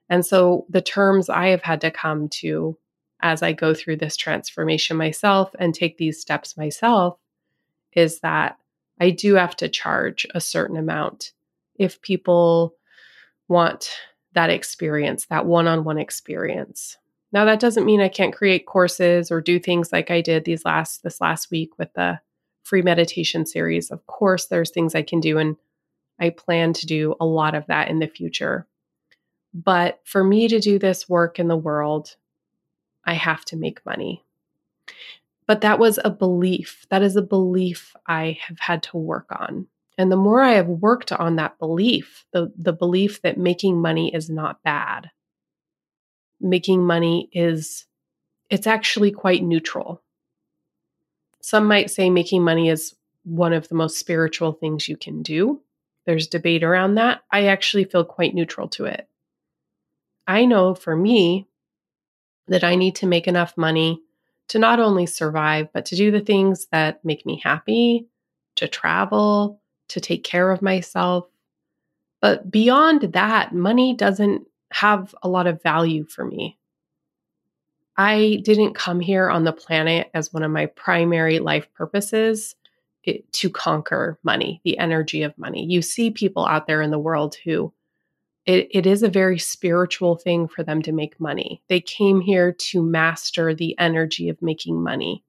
And 0.10 0.26
so 0.26 0.66
the 0.70 0.82
terms 0.82 1.30
I 1.30 1.48
have 1.48 1.62
had 1.62 1.82
to 1.82 1.92
come 1.92 2.30
to 2.30 2.78
as 3.22 3.44
I 3.44 3.54
go 3.54 3.74
through 3.74 3.98
this 3.98 4.16
transformation 4.16 4.98
myself 4.98 5.54
and 5.60 5.74
take 5.74 5.98
these 5.98 6.20
steps 6.20 6.58
myself 6.58 7.18
is 7.94 8.20
that 8.22 8.58
I 9.00 9.12
do 9.12 9.36
have 9.36 9.56
to 9.58 9.70
charge 9.70 10.26
a 10.34 10.42
certain 10.42 10.78
amount 10.78 11.32
if 11.76 12.02
people 12.02 12.76
want 13.48 13.92
that 14.34 14.50
experience, 14.50 15.26
that 15.28 15.46
one 15.46 15.68
on 15.68 15.84
one 15.84 15.98
experience. 15.98 16.98
Now 17.32 17.46
that 17.46 17.60
doesn't 17.60 17.86
mean 17.86 18.02
I 18.02 18.10
can't 18.10 18.36
create 18.36 18.66
courses 18.66 19.32
or 19.32 19.42
do 19.42 19.60
things 19.60 19.92
like 19.92 20.12
I 20.12 20.22
did 20.22 20.46
these 20.46 20.66
last 20.66 21.04
this 21.04 21.22
last 21.22 21.52
week 21.52 21.78
with 21.78 21.94
the 21.94 22.20
free 22.64 22.82
meditation 22.82 23.46
series. 23.46 23.92
Of 23.92 24.06
course 24.08 24.48
there's 24.48 24.72
things 24.72 24.96
I 24.96 25.02
can 25.02 25.20
do 25.20 25.38
and 25.38 25.56
I 26.20 26.32
plan 26.32 26.74
to 26.74 26.86
do 26.86 27.16
a 27.20 27.26
lot 27.26 27.56
of 27.56 27.66
that 27.68 27.88
in 27.88 28.00
the 28.00 28.08
future. 28.08 28.68
But 29.54 30.00
for 30.04 30.24
me 30.24 30.48
to 30.48 30.60
do 30.60 30.78
this 30.78 31.10
work 31.10 31.40
in 31.40 31.48
the 31.48 31.58
world, 31.58 32.16
I 33.06 33.14
have 33.14 33.44
to 33.46 33.58
make 33.58 33.86
money. 33.86 34.24
But 35.48 35.62
that 35.62 35.80
was 35.80 36.00
a 36.04 36.12
belief. 36.12 36.86
That 36.90 37.02
is 37.02 37.16
a 37.16 37.24
belief 37.24 37.96
I 38.06 38.38
have 38.48 38.60
had 38.60 38.84
to 38.84 38.98
work 38.98 39.28
on. 39.32 39.68
And 39.98 40.12
the 40.12 40.16
more 40.16 40.42
I 40.42 40.54
have 40.54 40.68
worked 40.68 41.12
on 41.12 41.36
that 41.36 41.58
belief, 41.60 42.26
the, 42.32 42.54
the 42.56 42.72
belief 42.72 43.22
that 43.24 43.38
making 43.38 43.82
money 43.82 44.14
is 44.14 44.30
not 44.30 44.64
bad, 44.64 45.10
making 46.40 46.86
money 46.86 47.30
is 47.34 47.86
it's 48.50 48.68
actually 48.68 49.12
quite 49.12 49.44
neutral. 49.44 50.02
Some 51.42 51.66
might 51.66 51.90
say 51.90 52.10
making 52.10 52.44
money 52.44 52.70
is 52.70 52.96
one 53.24 53.54
of 53.54 53.68
the 53.68 53.76
most 53.76 53.98
spiritual 53.98 54.54
things 54.54 54.88
you 54.88 54.98
can 54.98 55.22
do. 55.22 55.62
There's 56.06 56.28
debate 56.28 56.64
around 56.64 56.96
that. 56.96 57.22
I 57.32 57.48
actually 57.48 57.84
feel 57.84 58.06
quite 58.06 58.34
neutral 58.34 58.68
to 58.70 58.86
it. 58.86 59.08
I 60.30 60.46
know 60.46 60.76
for 60.76 60.96
me 60.96 61.48
that 62.48 62.64
I 62.64 62.76
need 62.76 62.96
to 62.98 63.08
make 63.08 63.28
enough 63.28 63.58
money 63.58 64.00
to 64.50 64.60
not 64.60 64.80
only 64.80 65.08
survive, 65.08 65.70
but 65.74 65.86
to 65.88 65.96
do 65.96 66.12
the 66.12 66.20
things 66.20 66.68
that 66.72 67.04
make 67.04 67.26
me 67.26 67.42
happy, 67.44 68.06
to 68.56 68.68
travel, 68.68 69.60
to 69.88 70.00
take 70.00 70.24
care 70.24 70.52
of 70.52 70.62
myself. 70.62 71.26
But 72.22 72.52
beyond 72.52 73.14
that, 73.14 73.56
money 73.56 73.96
doesn't 73.96 74.46
have 74.72 75.16
a 75.24 75.28
lot 75.28 75.48
of 75.48 75.64
value 75.64 76.06
for 76.06 76.24
me. 76.24 76.60
I 77.98 78.42
didn't 78.44 78.76
come 78.76 79.00
here 79.00 79.32
on 79.32 79.46
the 79.46 79.52
planet 79.52 80.12
as 80.14 80.32
one 80.32 80.44
of 80.44 80.52
my 80.52 80.68
primary 80.68 81.40
life 81.40 81.68
purposes 81.74 82.56
it, 83.04 83.32
to 83.34 83.50
conquer 83.50 84.20
money, 84.22 84.62
the 84.64 84.78
energy 84.78 85.24
of 85.24 85.36
money. 85.40 85.66
You 85.66 85.82
see 85.82 86.12
people 86.12 86.46
out 86.46 86.68
there 86.68 86.84
in 86.84 86.92
the 86.92 87.00
world 87.00 87.36
who 87.44 87.74
it, 88.50 88.68
it 88.72 88.88
is 88.88 89.04
a 89.04 89.10
very 89.10 89.38
spiritual 89.38 90.16
thing 90.16 90.48
for 90.48 90.64
them 90.64 90.82
to 90.82 90.92
make 90.92 91.20
money. 91.20 91.62
They 91.70 91.80
came 91.80 92.20
here 92.20 92.52
to 92.72 92.82
master 92.82 93.54
the 93.54 93.78
energy 93.78 94.28
of 94.28 94.42
making 94.42 94.82
money. 94.82 95.24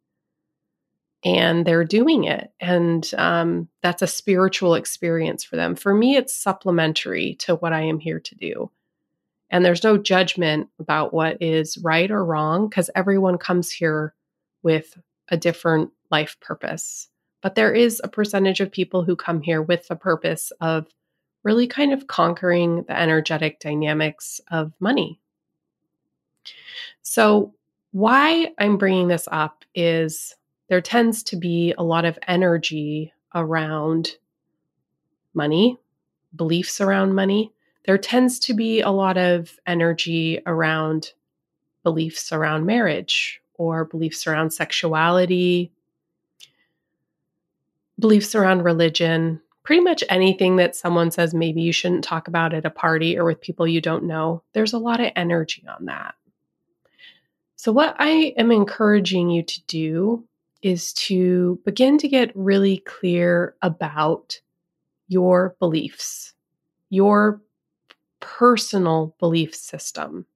And 1.23 1.67
they're 1.67 1.85
doing 1.85 2.25
it. 2.25 2.51
And 2.61 3.09
um, 3.19 3.69
that's 3.83 4.01
a 4.01 4.07
spiritual 4.07 4.75
experience 4.75 5.45
for 5.45 5.57
them. 5.57 5.75
For 5.75 5.93
me, 5.93 6.17
it's 6.17 6.35
supplementary 6.35 7.35
to 7.41 7.57
what 7.57 7.75
I 7.75 7.83
am 7.83 7.99
here 7.99 8.21
to 8.21 8.35
do. 8.37 8.71
And 9.51 9.67
there's 9.67 9.85
no 9.85 9.99
judgment 9.99 10.71
about 10.79 11.13
what 11.13 11.43
is 11.43 11.77
right 11.77 12.11
or 12.11 12.25
wrong 12.25 12.71
because 12.71 12.89
everyone 12.95 13.37
comes 13.37 13.71
here 13.71 14.15
with 14.63 14.97
a 15.29 15.37
different 15.37 15.91
life 16.11 16.39
purpose. 16.41 17.09
But 17.43 17.55
there 17.55 17.75
is 17.75 18.01
a 18.03 18.09
percentage 18.09 18.61
of 18.61 18.73
people 18.73 19.05
who 19.05 19.15
come 19.15 19.43
here 19.43 19.61
with 19.61 19.89
the 19.89 19.97
purpose 19.97 20.53
of 20.63 20.87
really 21.43 21.67
kind 21.67 21.93
of 21.93 22.07
conquering 22.07 22.83
the 22.85 22.99
energetic 22.99 23.61
dynamics 23.61 24.41
of 24.51 24.73
money. 24.81 25.21
So, 27.03 27.55
why 27.93 28.53
I'm 28.59 28.77
bringing 28.77 29.09
this 29.09 29.27
up 29.33 29.65
is 29.75 30.37
there 30.69 30.81
tends 30.81 31.23
to 31.25 31.37
be 31.37 31.75
a 31.77 31.83
lot 31.83 32.05
of 32.05 32.19
energy 32.29 33.13
around 33.35 34.11
money, 35.35 35.79
beliefs 36.37 36.81
around 36.81 37.15
money 37.15 37.53
there 37.85 37.99
tends 37.99 38.39
to 38.39 38.55
be 38.55 38.81
a 38.81 38.91
lot 38.91 39.17
of 39.17 39.59
energy 39.67 40.41
around 40.47 41.13
beliefs 41.83 42.31
around 42.33 42.67
marriage 42.67 43.41
or 43.55 43.85
beliefs 43.85 44.27
around 44.27 44.53
sexuality, 44.53 45.73
beliefs 47.99 48.35
around 48.35 48.63
religion, 48.63 49.41
pretty 49.63 49.83
much 49.83 50.03
anything 50.09 50.57
that 50.57 50.77
someone 50.77 51.11
says 51.11 51.35
maybe 51.35 51.63
you 51.63 51.73
shouldn't 51.73 52.05
talk 52.05 52.29
about 52.29 52.55
at 52.55 52.65
a 52.65 52.71
party 52.71 53.19
or 53.19 53.25
with 53.25 53.41
people 53.41 53.67
you 53.67 53.81
don't 53.81 54.05
know. 54.05 54.43
There's 54.53 54.73
a 54.73 54.79
lot 54.79 55.01
of 55.01 55.13
energy 55.17 55.65
on 55.69 55.87
that. 55.87 56.15
So, 57.57 57.73
what 57.73 57.95
I 57.99 58.35
am 58.39 58.51
encouraging 58.51 59.29
you 59.29 59.43
to 59.43 59.63
do 59.67 60.25
is 60.63 60.93
to 60.95 61.61
begin 61.65 61.99
to 61.99 62.09
get 62.09 62.35
really 62.35 62.79
clear 62.79 63.55
about 63.61 64.41
your 65.09 65.57
beliefs, 65.59 66.33
your 66.89 67.41
personal 68.21 69.15
belief 69.19 69.55
system. 69.55 70.27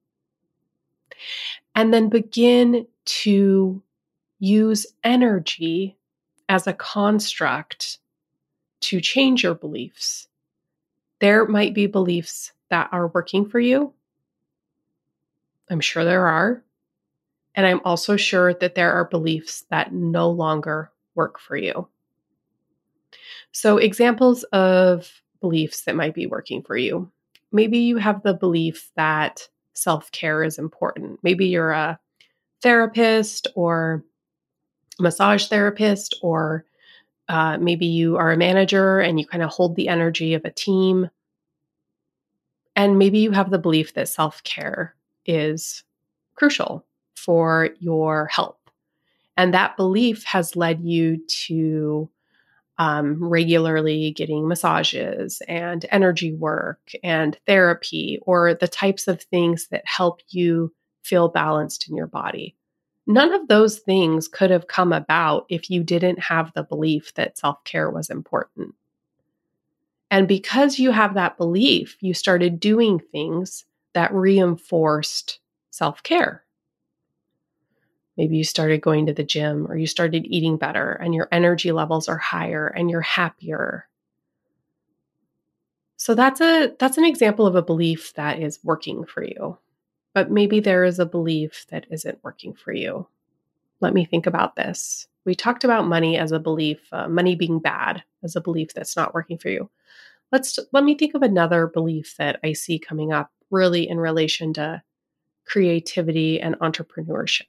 And 1.73 1.93
then 1.93 2.09
begin 2.09 2.87
to 3.05 3.81
use 4.39 4.85
energy 5.03 5.97
as 6.49 6.67
a 6.67 6.73
construct 6.73 7.99
to 8.89 9.01
change 9.01 9.43
your 9.43 9.55
beliefs. 9.55 10.27
There 11.19 11.47
might 11.47 11.73
be 11.73 11.87
beliefs 11.87 12.51
that 12.69 12.89
are 12.91 13.07
working 13.07 13.47
for 13.47 13.59
you. 13.59 13.93
I'm 15.69 15.79
sure 15.79 16.03
there 16.03 16.27
are. 16.27 16.63
And 17.55 17.65
I'm 17.65 17.81
also 17.85 18.17
sure 18.17 18.53
that 18.55 18.75
there 18.75 18.91
are 18.93 19.05
beliefs 19.05 19.65
that 19.69 19.93
no 19.93 20.29
longer 20.29 20.91
work 21.15 21.39
for 21.39 21.55
you. 21.55 21.87
So, 23.53 23.77
examples 23.77 24.43
of 24.45 25.09
beliefs 25.39 25.83
that 25.83 25.95
might 25.95 26.13
be 26.13 26.25
working 26.25 26.61
for 26.61 26.75
you 26.75 27.09
maybe 27.55 27.79
you 27.79 27.97
have 27.97 28.21
the 28.21 28.33
belief 28.33 28.91
that 28.95 29.47
self 29.73 30.11
care 30.11 30.43
is 30.43 30.59
important. 30.59 31.19
Maybe 31.23 31.47
you're 31.47 31.71
a 31.71 31.97
therapist 32.61 33.47
or 33.55 34.03
massage 34.99 35.47
therapist, 35.47 36.17
or 36.21 36.65
uh, 37.27 37.57
maybe 37.57 37.85
you 37.85 38.17
are 38.17 38.31
a 38.31 38.37
manager 38.37 38.99
and 38.99 39.19
you 39.19 39.25
kind 39.25 39.43
of 39.43 39.49
hold 39.49 39.75
the 39.75 39.87
energy 39.87 40.33
of 40.33 40.45
a 40.45 40.51
team. 40.51 41.09
And 42.75 42.99
maybe 42.99 43.19
you 43.19 43.31
have 43.31 43.51
the 43.51 43.59
belief 43.59 43.93
that 43.93 44.09
self 44.09 44.43
care 44.43 44.95
is 45.25 45.83
crucial 46.35 46.85
for 47.15 47.69
your 47.79 48.27
health. 48.27 48.57
And 49.37 49.53
that 49.53 49.77
belief 49.77 50.23
has 50.25 50.55
led 50.55 50.81
you 50.81 51.25
to 51.47 52.09
um, 52.77 53.23
regularly 53.23 54.11
getting 54.11 54.47
massages 54.47 55.41
and 55.47 55.85
energy 55.91 56.33
work 56.33 56.91
and 57.03 57.37
therapy 57.47 58.19
or 58.23 58.53
the 58.53 58.67
types 58.67 59.07
of 59.07 59.21
things 59.23 59.67
that 59.67 59.83
help 59.85 60.21
you 60.29 60.73
feel 61.03 61.29
balanced 61.29 61.89
in 61.89 61.95
your 61.95 62.07
body. 62.07 62.55
None 63.07 63.33
of 63.33 63.47
those 63.47 63.79
things 63.79 64.27
could 64.27 64.49
have 64.49 64.67
come 64.67 64.91
about 64.91 65.45
if 65.49 65.69
you 65.69 65.83
didn't 65.83 66.19
have 66.19 66.51
the 66.53 66.63
belief 66.63 67.13
that 67.15 67.37
self 67.37 67.63
care 67.63 67.89
was 67.89 68.09
important. 68.09 68.73
And 70.09 70.27
because 70.27 70.79
you 70.79 70.91
have 70.91 71.13
that 71.15 71.37
belief, 71.37 71.97
you 72.01 72.13
started 72.13 72.59
doing 72.59 72.99
things 72.99 73.65
that 73.93 74.13
reinforced 74.13 75.39
self 75.71 76.01
care. 76.03 76.43
Maybe 78.17 78.37
you 78.37 78.43
started 78.43 78.81
going 78.81 79.05
to 79.07 79.13
the 79.13 79.23
gym 79.23 79.67
or 79.69 79.75
you 79.75 79.87
started 79.87 80.25
eating 80.25 80.57
better 80.57 80.93
and 80.93 81.13
your 81.13 81.27
energy 81.31 81.71
levels 81.71 82.07
are 82.07 82.17
higher 82.17 82.67
and 82.67 82.89
you're 82.89 83.01
happier. 83.01 83.87
So 85.97 86.15
that's 86.15 86.39
a 86.41 86.73
that's 86.79 86.97
an 86.97 87.05
example 87.05 87.45
of 87.45 87.55
a 87.55 87.61
belief 87.61 88.13
that 88.13 88.39
is 88.39 88.59
working 88.63 89.05
for 89.05 89.23
you. 89.23 89.57
But 90.15 90.31
maybe 90.31 90.61
there 90.61 90.85
is 90.85 90.97
a 90.97 91.05
belief 91.05 91.65
that 91.71 91.87
isn't 91.91 92.23
working 92.23 92.53
for 92.53 92.71
you. 92.71 93.05
Let 93.81 93.93
me 93.93 94.05
think 94.05 94.25
about 94.25 94.55
this. 94.55 95.07
We 95.25 95.35
talked 95.35 95.65
about 95.65 95.87
money 95.87 96.17
as 96.17 96.31
a 96.31 96.39
belief, 96.39 96.79
uh, 96.93 97.09
money 97.09 97.35
being 97.35 97.59
bad 97.59 98.01
as 98.23 98.37
a 98.37 98.41
belief 98.41 98.73
that's 98.73 98.95
not 98.95 99.13
working 99.13 99.37
for 99.37 99.49
you. 99.49 99.69
Let's 100.31 100.57
let 100.71 100.85
me 100.85 100.95
think 100.95 101.15
of 101.15 101.21
another 101.21 101.67
belief 101.67 102.15
that 102.17 102.39
I 102.45 102.53
see 102.53 102.79
coming 102.79 103.11
up 103.11 103.29
really 103.51 103.89
in 103.89 103.99
relation 103.99 104.53
to 104.53 104.81
creativity 105.43 106.39
and 106.39 106.57
entrepreneurship. 106.59 107.47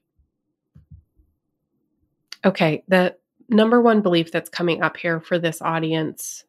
Okay, 2.44 2.82
the 2.88 3.16
number 3.48 3.80
one 3.80 4.00
belief 4.00 4.32
that's 4.32 4.50
coming 4.50 4.82
up 4.82 4.96
here 4.96 5.20
for 5.20 5.38
this 5.38 5.62
audience 5.62 6.44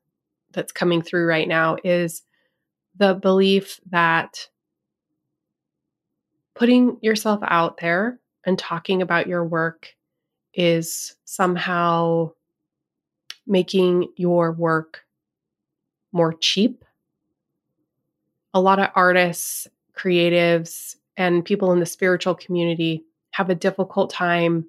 that's 0.52 0.72
coming 0.72 1.04
through 1.04 1.28
right 1.28 1.48
now 1.48 1.78
is 1.84 2.24
the 2.98 3.14
belief 3.14 3.80
that 3.92 4.50
putting 6.58 6.98
yourself 7.02 7.40
out 7.44 7.78
there 7.78 8.20
and 8.44 8.58
talking 8.58 9.02
about 9.02 9.28
your 9.28 9.46
work 9.46 9.96
is 10.54 11.16
somehow 11.26 12.32
making 13.46 14.08
your 14.16 14.52
work 14.52 15.04
more 16.12 16.34
cheap. 16.34 16.84
A 18.54 18.60
lot 18.60 18.80
of 18.80 18.90
artists, 18.96 19.68
creatives, 19.96 20.96
and 21.16 21.46
people 21.46 21.72
in 21.74 21.80
the 21.80 21.86
spiritual 21.86 22.34
community 22.34 23.04
have 23.32 23.52
a 23.52 23.56
difficult 23.56 24.10
time 24.10 24.66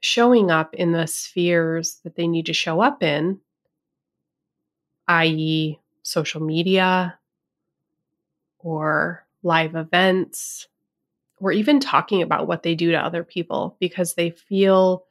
showing 0.00 0.50
up 0.50 0.74
in 0.74 0.90
the 0.90 1.06
spheres 1.06 2.00
that 2.02 2.16
they 2.16 2.26
need 2.26 2.46
to 2.46 2.52
show 2.52 2.80
up 2.80 3.02
in, 3.02 3.38
i.e., 5.06 5.78
social 6.02 6.40
media 6.40 7.16
or 8.58 9.24
live 9.42 9.76
events, 9.76 10.66
or 11.40 11.52
even 11.52 11.80
talking 11.80 12.22
about 12.22 12.46
what 12.46 12.62
they 12.62 12.74
do 12.74 12.90
to 12.92 12.98
other 12.98 13.24
people 13.24 13.76
because 13.80 14.14
they 14.14 14.30
feel 14.30 15.04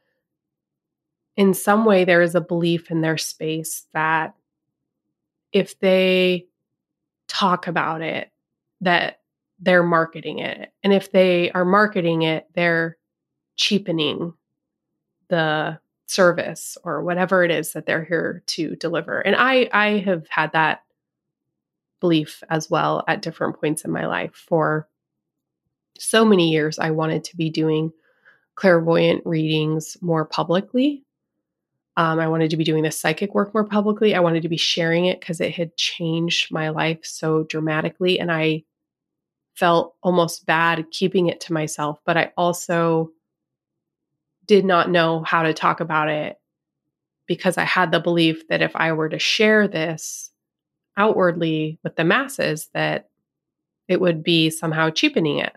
in 1.36 1.54
some 1.54 1.84
way 1.84 2.04
there 2.04 2.22
is 2.22 2.34
a 2.34 2.40
belief 2.40 2.90
in 2.90 3.00
their 3.00 3.18
space 3.18 3.86
that 3.92 4.34
if 5.52 5.78
they 5.80 6.46
talk 7.28 7.66
about 7.66 8.02
it 8.02 8.30
that 8.80 9.20
they're 9.62 9.82
marketing 9.82 10.38
it. 10.38 10.72
And 10.82 10.92
if 10.92 11.12
they 11.12 11.50
are 11.52 11.64
marketing 11.64 12.22
it 12.22 12.46
they're 12.54 12.96
cheapening 13.56 14.32
the 15.28 15.78
service 16.06 16.76
or 16.82 17.04
whatever 17.04 17.44
it 17.44 17.50
is 17.50 17.72
that 17.72 17.86
they're 17.86 18.04
here 18.04 18.42
to 18.46 18.76
deliver. 18.76 19.20
And 19.20 19.36
i 19.36 19.68
i 19.72 19.98
have 19.98 20.26
had 20.28 20.52
that 20.52 20.82
belief 22.00 22.42
as 22.48 22.70
well 22.70 23.04
at 23.06 23.22
different 23.22 23.60
points 23.60 23.84
in 23.84 23.90
my 23.90 24.06
life 24.06 24.34
for 24.34 24.88
so 26.00 26.24
many 26.24 26.50
years 26.50 26.78
I 26.78 26.90
wanted 26.90 27.24
to 27.24 27.36
be 27.36 27.50
doing 27.50 27.92
clairvoyant 28.54 29.22
readings 29.26 29.96
more 30.00 30.24
publicly. 30.24 31.04
Um, 31.96 32.18
I 32.18 32.28
wanted 32.28 32.50
to 32.50 32.56
be 32.56 32.64
doing 32.64 32.82
the 32.82 32.90
psychic 32.90 33.34
work 33.34 33.52
more 33.52 33.64
publicly. 33.64 34.14
I 34.14 34.20
wanted 34.20 34.42
to 34.42 34.48
be 34.48 34.56
sharing 34.56 35.06
it 35.06 35.20
because 35.20 35.40
it 35.40 35.54
had 35.54 35.76
changed 35.76 36.52
my 36.52 36.70
life 36.70 37.00
so 37.02 37.44
dramatically. 37.44 38.18
And 38.18 38.32
I 38.32 38.64
felt 39.54 39.94
almost 40.02 40.46
bad 40.46 40.90
keeping 40.90 41.28
it 41.28 41.40
to 41.42 41.52
myself. 41.52 42.00
But 42.06 42.16
I 42.16 42.32
also 42.36 43.10
did 44.46 44.64
not 44.64 44.90
know 44.90 45.22
how 45.22 45.42
to 45.42 45.52
talk 45.52 45.80
about 45.80 46.08
it 46.08 46.38
because 47.26 47.58
I 47.58 47.64
had 47.64 47.92
the 47.92 48.00
belief 48.00 48.48
that 48.48 48.62
if 48.62 48.74
I 48.74 48.92
were 48.92 49.08
to 49.10 49.18
share 49.18 49.68
this 49.68 50.30
outwardly 50.96 51.78
with 51.84 51.96
the 51.96 52.04
masses, 52.04 52.70
that 52.72 53.10
it 53.86 54.00
would 54.00 54.22
be 54.22 54.48
somehow 54.50 54.90
cheapening 54.90 55.38
it 55.38 55.54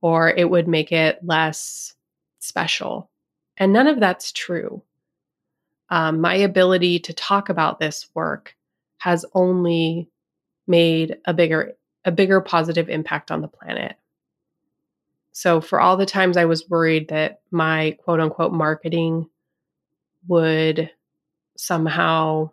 or 0.00 0.30
it 0.30 0.48
would 0.48 0.68
make 0.68 0.92
it 0.92 1.18
less 1.24 1.94
special. 2.38 3.10
And 3.56 3.72
none 3.72 3.86
of 3.86 4.00
that's 4.00 4.32
true. 4.32 4.82
Um, 5.90 6.20
my 6.20 6.34
ability 6.34 7.00
to 7.00 7.12
talk 7.12 7.48
about 7.48 7.80
this 7.80 8.08
work 8.14 8.54
has 8.98 9.24
only 9.34 10.08
made 10.66 11.16
a 11.24 11.32
bigger 11.32 11.74
a 12.04 12.12
bigger 12.12 12.40
positive 12.40 12.88
impact 12.88 13.30
on 13.30 13.40
the 13.42 13.48
planet. 13.48 13.96
So 15.32 15.60
for 15.60 15.80
all 15.80 15.96
the 15.96 16.06
times 16.06 16.36
I 16.36 16.44
was 16.46 16.68
worried 16.68 17.08
that 17.08 17.40
my 17.50 17.96
quote 18.02 18.20
unquote 18.20 18.52
marketing 18.52 19.28
would 20.26 20.90
somehow 21.56 22.50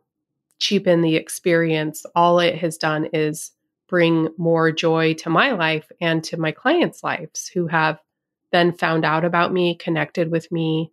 cheapen 0.60 1.02
the 1.02 1.16
experience, 1.16 2.06
all 2.16 2.40
it 2.40 2.58
has 2.58 2.78
done 2.78 3.06
is 3.14 3.52
bring 3.88 4.30
more 4.38 4.72
joy 4.72 5.14
to 5.14 5.30
my 5.30 5.52
life 5.52 5.92
and 6.02 6.24
to 6.26 6.38
my 6.38 6.52
clients' 6.52 7.04
lives 7.04 7.48
who 7.48 7.68
have 7.68 8.00
then 8.52 8.72
found 8.72 9.06
out 9.06 9.26
about 9.26 9.54
me, 9.54 9.76
connected 9.76 10.32
with 10.32 10.52
me, 10.52 10.92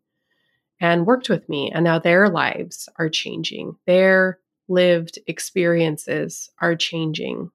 and 0.80 1.06
worked 1.06 1.28
with 1.28 1.48
me. 1.48 1.70
And 1.70 1.84
now 1.84 1.98
their 1.98 2.28
lives 2.28 2.88
are 2.96 3.08
changing. 3.08 3.76
Their 3.86 4.38
lived 4.68 5.18
experiences 5.26 6.50
are 6.60 6.74
changing 6.76 7.50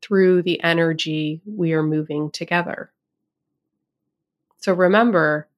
through 0.00 0.42
the 0.42 0.62
energy 0.62 1.40
we 1.46 1.72
are 1.72 1.82
moving 1.82 2.30
together. 2.30 2.90
So 4.58 4.72
remember, 4.72 5.48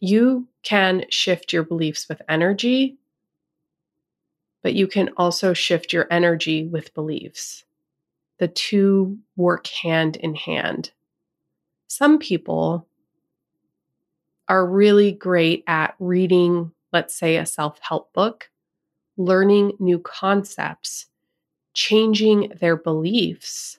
you 0.00 0.48
can 0.62 1.04
shift 1.08 1.52
your 1.52 1.62
beliefs 1.62 2.08
with 2.08 2.22
energy, 2.28 2.98
but 4.62 4.74
you 4.74 4.86
can 4.86 5.10
also 5.16 5.52
shift 5.52 5.92
your 5.92 6.06
energy 6.10 6.66
with 6.66 6.94
beliefs 6.94 7.64
the 8.38 8.48
two 8.48 9.18
work 9.36 9.66
hand 9.68 10.16
in 10.16 10.34
hand. 10.34 10.90
Some 11.86 12.18
people 12.18 12.86
are 14.48 14.66
really 14.66 15.12
great 15.12 15.64
at 15.66 15.94
reading, 15.98 16.72
let's 16.92 17.14
say, 17.14 17.36
a 17.36 17.46
self 17.46 17.78
help 17.80 18.12
book, 18.12 18.50
learning 19.16 19.72
new 19.78 19.98
concepts, 19.98 21.06
changing 21.72 22.52
their 22.60 22.76
beliefs, 22.76 23.78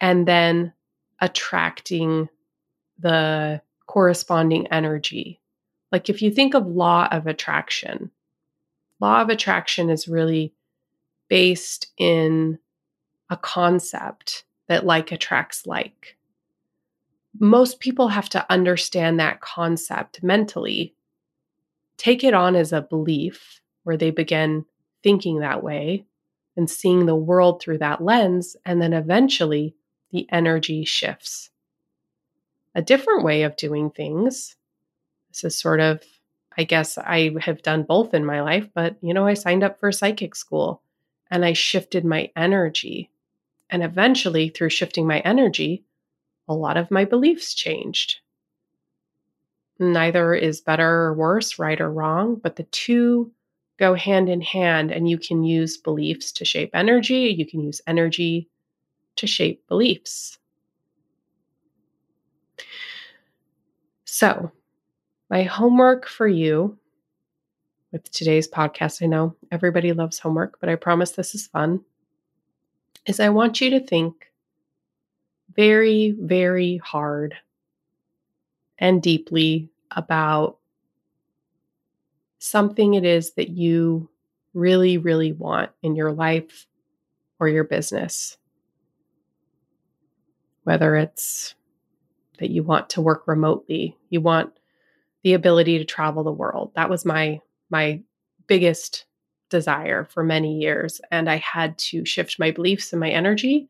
and 0.00 0.26
then 0.26 0.72
attracting 1.20 2.28
the 2.98 3.60
corresponding 3.86 4.66
energy. 4.68 5.40
Like 5.90 6.08
if 6.08 6.22
you 6.22 6.30
think 6.30 6.54
of 6.54 6.66
law 6.66 7.08
of 7.10 7.26
attraction, 7.26 8.10
law 9.00 9.20
of 9.20 9.28
attraction 9.28 9.90
is 9.90 10.08
really 10.08 10.54
based 11.28 11.92
in 11.98 12.58
a 13.30 13.36
concept 13.36 14.44
that 14.68 14.86
like 14.86 15.12
attracts 15.12 15.66
like. 15.66 16.16
Most 17.38 17.80
people 17.80 18.08
have 18.08 18.28
to 18.30 18.50
understand 18.50 19.18
that 19.18 19.40
concept 19.40 20.22
mentally, 20.22 20.94
take 21.96 22.24
it 22.24 22.34
on 22.34 22.54
as 22.54 22.72
a 22.72 22.82
belief 22.82 23.60
where 23.84 23.96
they 23.96 24.10
begin 24.10 24.64
thinking 25.02 25.40
that 25.40 25.62
way 25.62 26.04
and 26.56 26.68
seeing 26.68 27.06
the 27.06 27.16
world 27.16 27.60
through 27.60 27.78
that 27.78 28.02
lens, 28.02 28.56
and 28.64 28.80
then 28.80 28.92
eventually 28.92 29.74
the 30.10 30.26
energy 30.30 30.84
shifts. 30.84 31.50
A 32.74 32.82
different 32.82 33.24
way 33.24 33.42
of 33.42 33.56
doing 33.56 33.90
things. 33.90 34.56
This 35.30 35.44
is 35.44 35.58
sort 35.58 35.80
of, 35.80 36.02
I 36.56 36.64
guess 36.64 36.98
I 36.98 37.34
have 37.40 37.62
done 37.62 37.84
both 37.84 38.12
in 38.12 38.24
my 38.24 38.42
life, 38.42 38.68
but 38.74 38.96
you 39.00 39.14
know, 39.14 39.26
I 39.26 39.34
signed 39.34 39.62
up 39.62 39.80
for 39.80 39.90
psychic 39.92 40.34
school 40.34 40.82
and 41.30 41.44
I 41.44 41.54
shifted 41.54 42.04
my 42.04 42.30
energy 42.36 43.10
and 43.72 43.82
eventually, 43.82 44.50
through 44.50 44.68
shifting 44.68 45.06
my 45.06 45.20
energy, 45.20 45.82
a 46.46 46.54
lot 46.54 46.76
of 46.76 46.90
my 46.90 47.06
beliefs 47.06 47.54
changed. 47.54 48.20
Neither 49.78 50.34
is 50.34 50.60
better 50.60 50.86
or 50.86 51.14
worse, 51.14 51.58
right 51.58 51.80
or 51.80 51.90
wrong, 51.90 52.34
but 52.36 52.56
the 52.56 52.64
two 52.64 53.32
go 53.78 53.94
hand 53.94 54.28
in 54.28 54.42
hand, 54.42 54.90
and 54.90 55.08
you 55.08 55.16
can 55.16 55.42
use 55.42 55.78
beliefs 55.78 56.32
to 56.32 56.44
shape 56.44 56.70
energy. 56.74 57.34
You 57.36 57.46
can 57.46 57.60
use 57.60 57.80
energy 57.86 58.50
to 59.16 59.26
shape 59.26 59.66
beliefs. 59.68 60.38
So, 64.04 64.52
my 65.30 65.44
homework 65.44 66.06
for 66.06 66.28
you 66.28 66.78
with 67.90 68.10
today's 68.12 68.48
podcast, 68.48 69.02
I 69.02 69.06
know 69.06 69.34
everybody 69.50 69.94
loves 69.94 70.18
homework, 70.18 70.60
but 70.60 70.68
I 70.68 70.74
promise 70.74 71.12
this 71.12 71.34
is 71.34 71.46
fun 71.46 71.82
is 73.06 73.20
I 73.20 73.28
want 73.30 73.60
you 73.60 73.70
to 73.70 73.80
think 73.80 74.14
very, 75.54 76.16
very 76.18 76.78
hard 76.78 77.34
and 78.78 79.02
deeply 79.02 79.70
about 79.90 80.58
something 82.38 82.94
it 82.94 83.04
is 83.04 83.34
that 83.34 83.50
you 83.50 84.08
really, 84.54 84.98
really 84.98 85.32
want 85.32 85.70
in 85.82 85.94
your 85.94 86.12
life 86.12 86.66
or 87.38 87.48
your 87.48 87.64
business. 87.64 88.36
Whether 90.64 90.96
it's 90.96 91.54
that 92.38 92.50
you 92.50 92.62
want 92.62 92.90
to 92.90 93.00
work 93.00 93.28
remotely. 93.28 93.96
You 94.10 94.20
want 94.20 94.52
the 95.22 95.34
ability 95.34 95.78
to 95.78 95.84
travel 95.84 96.24
the 96.24 96.32
world. 96.32 96.72
That 96.74 96.90
was 96.90 97.04
my 97.04 97.40
my 97.70 98.02
biggest 98.48 99.06
desire 99.52 100.04
for 100.04 100.24
many 100.24 100.58
years 100.58 101.00
and 101.12 101.30
I 101.30 101.36
had 101.36 101.78
to 101.78 102.04
shift 102.04 102.40
my 102.40 102.50
beliefs 102.50 102.92
and 102.92 102.98
my 102.98 103.10
energy 103.10 103.68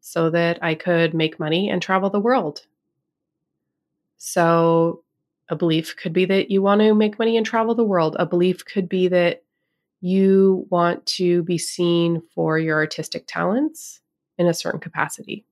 so 0.00 0.30
that 0.30 0.58
I 0.62 0.74
could 0.74 1.14
make 1.14 1.38
money 1.38 1.70
and 1.70 1.80
travel 1.80 2.10
the 2.10 2.20
world. 2.20 2.66
So 4.18 5.04
a 5.48 5.56
belief 5.56 5.96
could 5.96 6.12
be 6.12 6.24
that 6.24 6.50
you 6.50 6.62
want 6.62 6.80
to 6.80 6.94
make 6.94 7.18
money 7.18 7.36
and 7.36 7.46
travel 7.46 7.74
the 7.74 7.84
world. 7.84 8.16
A 8.18 8.26
belief 8.26 8.64
could 8.64 8.88
be 8.88 9.08
that 9.08 9.44
you 10.00 10.66
want 10.70 11.06
to 11.06 11.42
be 11.44 11.58
seen 11.58 12.22
for 12.34 12.58
your 12.58 12.76
artistic 12.76 13.24
talents 13.26 14.00
in 14.36 14.46
a 14.46 14.54
certain 14.54 14.80
capacity. 14.80 15.44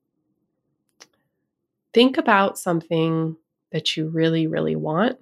Think 1.95 2.19
about 2.19 2.59
something 2.59 3.37
that 3.71 3.97
you 3.97 4.09
really, 4.09 4.47
really 4.47 4.77
want. 4.77 5.19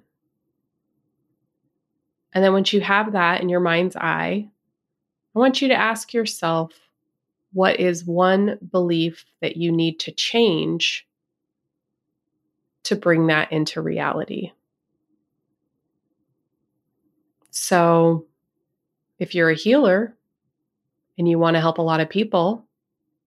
And 2.33 2.43
then 2.43 2.53
once 2.53 2.71
you 2.73 2.81
have 2.81 3.13
that 3.13 3.41
in 3.41 3.49
your 3.49 3.59
mind's 3.59 3.95
eye, 3.95 4.49
I 5.35 5.39
want 5.39 5.61
you 5.61 5.67
to 5.69 5.73
ask 5.73 6.13
yourself 6.13 6.73
what 7.53 7.79
is 7.79 8.05
one 8.05 8.57
belief 8.71 9.25
that 9.41 9.57
you 9.57 9.71
need 9.71 9.99
to 10.01 10.11
change 10.11 11.07
to 12.83 12.95
bring 12.95 13.27
that 13.27 13.51
into 13.51 13.81
reality? 13.81 14.51
So, 17.51 18.25
if 19.19 19.35
you're 19.35 19.49
a 19.49 19.55
healer 19.55 20.15
and 21.17 21.27
you 21.27 21.37
want 21.37 21.55
to 21.55 21.61
help 21.61 21.77
a 21.77 21.83
lot 21.83 21.99
of 21.99 22.09
people, 22.09 22.65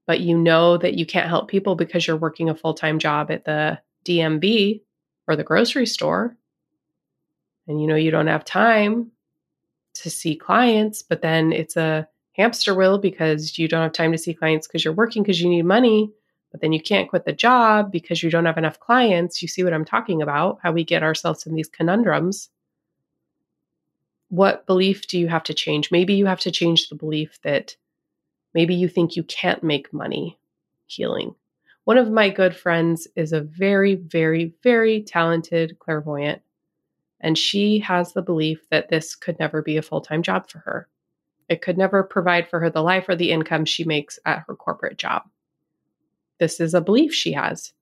but 0.07 0.21
you 0.21 0.37
know 0.37 0.77
that 0.79 0.95
you 0.95 1.07
can't 1.07 1.29
help 1.29 1.49
people 1.49 1.77
because 1.77 2.07
you're 2.07 2.17
working 2.17 2.49
a 2.49 2.55
full 2.55 2.75
time 2.75 2.99
job 2.99 3.31
at 3.31 3.45
the 3.45 3.79
DMV 4.05 4.81
or 5.29 5.37
the 5.37 5.45
grocery 5.45 5.87
store, 5.87 6.37
and 7.67 7.81
you 7.81 7.87
know 7.87 7.97
you 7.97 8.11
don't 8.11 8.27
have 8.27 8.45
time 8.45 9.11
to 9.95 10.11
see 10.11 10.37
clients, 10.37 11.03
but 11.03 11.23
then 11.23 11.53
it's 11.53 11.77
a 11.77 12.09
hamster 12.33 12.75
wheel 12.75 12.99
because 12.99 13.59
you 13.59 13.69
don't 13.69 13.83
have 13.83 13.93
time 13.93 14.13
to 14.13 14.19
see 14.19 14.35
clients 14.35 14.67
because 14.67 14.85
you're 14.85 14.95
working 14.95 15.23
because 15.23 15.41
you 15.41 15.49
need 15.49 15.65
money, 15.65 16.11
but 16.51 16.61
then 16.61 16.73
you 16.73 16.81
can't 16.81 17.09
quit 17.09 17.25
the 17.25 17.33
job 17.33 17.93
because 17.93 18.23
you 18.23 18.31
don't 18.31 18.47
have 18.47 18.59
enough 18.59 18.81
clients. 18.81 19.41
You 19.41 19.49
see 19.49 19.63
what 19.63 19.73
I'm 19.73 19.85
talking 19.85 20.21
about? 20.21 20.59
How 20.63 20.73
we 20.73 20.85
get 20.85 21.03
ourselves 21.03 21.47
in 21.47 21.55
these 21.55 21.69
conundrums 21.69 22.49
what 24.35 24.67
belief 24.67 25.07
do 25.07 25.19
you 25.19 25.29
have 25.29 25.45
to 25.45 25.55
change? 25.55 25.93
Maybe 25.93 26.15
you 26.15 26.27
have 26.27 26.41
to 26.41 26.51
change 26.51 26.89
the 26.89 26.97
belief 26.97 27.39
that 27.43 27.77
maybe 28.53 28.75
you 28.75 28.89
think 28.89 29.15
you 29.15 29.23
can't 29.23 29.63
make 29.63 29.93
money 29.93 30.37
healing. 30.87 31.37
One 31.85 31.99
of 31.99 32.11
my 32.11 32.31
good 32.31 32.57
friends 32.57 33.07
is 33.15 33.33
a 33.33 33.41
very, 33.41 33.95
very, 33.95 34.55
very 34.63 35.03
talented 35.03 35.79
clairvoyant, 35.79 36.43
and 37.25 37.39
she 37.39 37.79
has 37.79 38.13
the 38.13 38.23
belief 38.23 38.69
that 38.71 38.91
this 38.91 39.17
could 39.17 39.39
never 39.41 39.63
be 39.63 39.79
a 39.79 39.83
full 39.83 40.03
time 40.03 40.23
job 40.23 40.49
for 40.49 40.59
her. 40.59 40.89
It 41.49 41.63
could 41.63 41.79
never 41.79 42.03
provide 42.03 42.49
for 42.49 42.61
her 42.61 42.69
the 42.69 42.83
life 42.83 43.09
or 43.09 43.17
the 43.17 43.33
income 43.33 43.65
she 43.65 43.83
makes 43.83 44.19
at 44.27 44.45
her 44.47 44.55
corporate 44.55 44.99
job. 44.99 45.23
This 46.39 46.61
is 46.61 46.75
a 46.75 46.83
belief 46.83 47.15
she 47.15 47.33
has. 47.33 47.73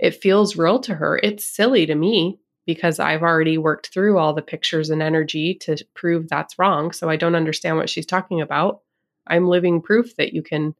It 0.00 0.20
feels 0.20 0.56
real 0.56 0.80
to 0.80 0.94
her. 0.96 1.20
It's 1.22 1.44
silly 1.44 1.86
to 1.86 1.94
me 1.94 2.40
because 2.66 2.98
I've 2.98 3.22
already 3.22 3.58
worked 3.58 3.92
through 3.92 4.18
all 4.18 4.34
the 4.34 4.42
pictures 4.42 4.90
and 4.90 5.02
energy 5.02 5.54
to 5.62 5.76
prove 5.94 6.28
that's 6.28 6.58
wrong. 6.58 6.90
So 6.90 7.08
I 7.08 7.14
don't 7.14 7.36
understand 7.36 7.76
what 7.76 7.90
she's 7.90 8.06
talking 8.06 8.40
about. 8.40 8.80
I'm 9.26 9.46
living 9.46 9.82
proof 9.82 10.16
that 10.16 10.32
you 10.32 10.42
can 10.42 10.74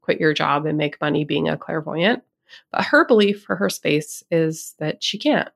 quit 0.00 0.18
your 0.18 0.32
job 0.32 0.64
and 0.64 0.78
make 0.78 1.00
money 1.00 1.24
being 1.24 1.48
a 1.48 1.58
clairvoyant. 1.58 2.22
But 2.72 2.86
her 2.86 3.04
belief 3.04 3.42
for 3.42 3.56
her 3.56 3.68
space 3.68 4.24
is 4.30 4.74
that 4.78 5.04
she 5.04 5.18
can't. 5.18 5.50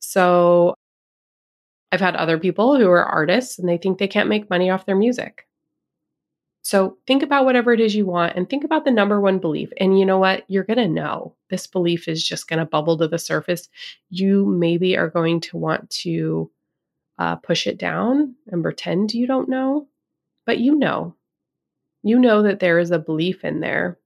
So 0.00 0.74
I've 1.92 2.00
had 2.00 2.16
other 2.16 2.38
people 2.38 2.76
who 2.76 2.88
are 2.88 3.04
artists 3.04 3.58
and 3.58 3.68
they 3.68 3.78
think 3.78 3.98
they 3.98 4.08
can't 4.08 4.28
make 4.28 4.50
money 4.50 4.70
off 4.70 4.86
their 4.86 4.96
music. 4.96 5.46
So 6.62 6.98
think 7.06 7.22
about 7.22 7.46
whatever 7.46 7.72
it 7.72 7.80
is 7.80 7.94
you 7.94 8.06
want 8.06 8.36
and 8.36 8.48
think 8.48 8.64
about 8.64 8.84
the 8.84 8.90
number 8.90 9.20
one 9.20 9.38
belief. 9.38 9.70
And 9.78 9.98
you 9.98 10.04
know 10.04 10.18
what? 10.18 10.44
You're 10.48 10.64
going 10.64 10.78
to 10.78 10.88
know 10.88 11.34
this 11.48 11.66
belief 11.66 12.06
is 12.06 12.26
just 12.26 12.48
going 12.48 12.58
to 12.58 12.66
bubble 12.66 12.98
to 12.98 13.08
the 13.08 13.18
surface. 13.18 13.68
You 14.10 14.44
maybe 14.46 14.96
are 14.96 15.08
going 15.08 15.40
to 15.42 15.56
want 15.56 15.88
to 15.90 16.50
uh, 17.18 17.36
push 17.36 17.66
it 17.66 17.78
down 17.78 18.34
and 18.48 18.62
pretend 18.62 19.14
you 19.14 19.26
don't 19.26 19.48
know, 19.48 19.88
but 20.46 20.58
you 20.58 20.74
know. 20.74 21.14
You 22.02 22.18
know 22.18 22.42
that 22.42 22.60
there 22.60 22.78
is 22.78 22.90
a 22.90 22.98
belief 22.98 23.44
in 23.44 23.60
there 23.60 23.98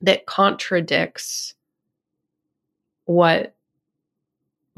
that 0.00 0.24
contradicts 0.26 1.54
what 3.04 3.54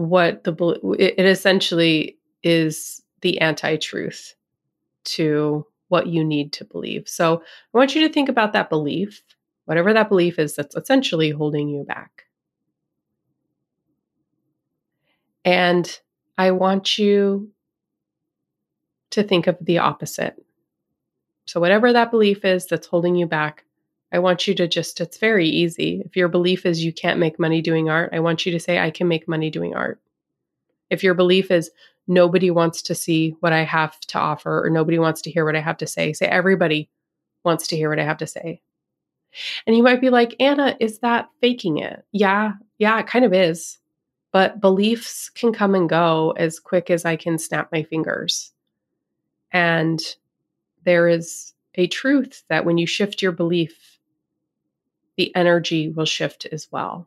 what 0.01 0.45
the 0.45 0.55
it 0.99 1.27
essentially 1.27 2.19
is 2.43 3.03
the 3.21 3.39
anti-truth 3.41 4.35
to 5.05 5.67
what 5.89 6.07
you 6.07 6.25
need 6.25 6.53
to 6.55 6.65
believe. 6.65 7.07
So 7.07 7.43
I 7.75 7.79
want 7.79 7.95
you 7.95 8.07
to 8.07 8.13
think 8.13 8.29
about 8.29 8.55
that 8.55 8.71
belief, 8.71 9.23
whatever 9.67 9.93
that 9.93 10.09
belief 10.09 10.39
is 10.39 10.55
that's 10.55 10.75
essentially 10.75 11.31
holding 11.31 11.69
you 11.69 11.85
back. 11.85 12.25
And 15.45 16.01
I 16.39 16.53
want 16.53 16.97
you 16.97 17.51
to 19.11 19.23
think 19.23 19.47
of 19.47 19.59
the 19.61 19.79
opposite. 19.79 20.37
So, 21.47 21.61
whatever 21.61 21.93
that 21.93 22.11
belief 22.11 22.45
is 22.45 22.67
that's 22.67 22.87
holding 22.87 23.17
you 23.17 23.27
back, 23.27 23.65
I 24.13 24.19
want 24.19 24.47
you 24.47 24.55
to 24.57 24.67
just, 24.67 25.01
it's 25.01 25.19
very 25.19 25.49
easy. 25.49 26.03
If 26.05 26.17
your 26.17 26.29
belief 26.29 26.67
is 26.67 26.85
you 26.85 26.93
can't 26.93 27.21
make 27.21 27.39
money 27.39 27.63
doing 27.63 27.89
art, 27.89 28.11
I 28.13 28.21
want 28.21 28.45
you 28.45 28.53
to 28.53 28.61
say, 28.61 28.79
I 28.79 28.91
can 28.91 29.09
make 29.09 29.29
money 29.29 29.51
doing 29.51 29.75
art. 29.75 30.01
If 30.91 31.05
your 31.05 31.15
belief 31.15 31.51
is 31.51 31.71
nobody 32.11 32.51
wants 32.51 32.83
to 32.83 32.95
see 32.95 33.37
what 33.41 33.53
I 33.53 33.63
have 33.63 33.99
to 34.01 34.19
offer 34.19 34.67
or 34.67 34.69
nobody 34.69 34.99
wants 34.99 35.23
to 35.23 35.31
hear 35.31 35.45
what 35.45 35.55
I 35.55 35.61
have 35.61 35.77
to 35.79 35.87
say. 35.87 36.13
Say, 36.13 36.27
everybody 36.27 36.91
wants 37.45 37.69
to 37.69 37.77
hear 37.77 37.89
what 37.89 38.01
I 38.01 38.05
have 38.05 38.19
to 38.19 38.27
say. 38.27 38.61
And 39.67 39.77
you 39.77 39.83
might 39.85 40.01
be 40.01 40.11
like, 40.11 40.35
Anna, 40.41 40.77
is 40.81 40.99
that 40.99 41.29
faking 41.41 41.79
it? 41.79 42.05
Yeah, 42.11 42.55
yeah, 42.79 42.99
it 42.99 43.07
kind 43.07 43.25
of 43.25 43.33
is. 43.33 43.79
But 44.33 44.61
beliefs 44.61 45.31
can 45.31 45.53
come 45.53 45.75
and 45.75 45.89
go 45.89 46.33
as 46.37 46.59
quick 46.59 46.91
as 46.91 47.05
I 47.05 47.17
can 47.17 47.39
snap 47.39 47.71
my 47.71 47.85
fingers. 47.85 48.53
And 49.53 50.01
there 50.85 51.09
is 51.09 51.53
a 51.77 51.87
truth 51.87 52.43
that 52.49 52.65
when 52.65 52.79
you 52.79 52.87
shift 52.87 53.23
your 53.23 53.33
belief, 53.33 53.99
the 55.21 55.37
energy 55.37 55.91
will 55.91 56.07
shift 56.07 56.47
as 56.47 56.67
well. 56.73 57.07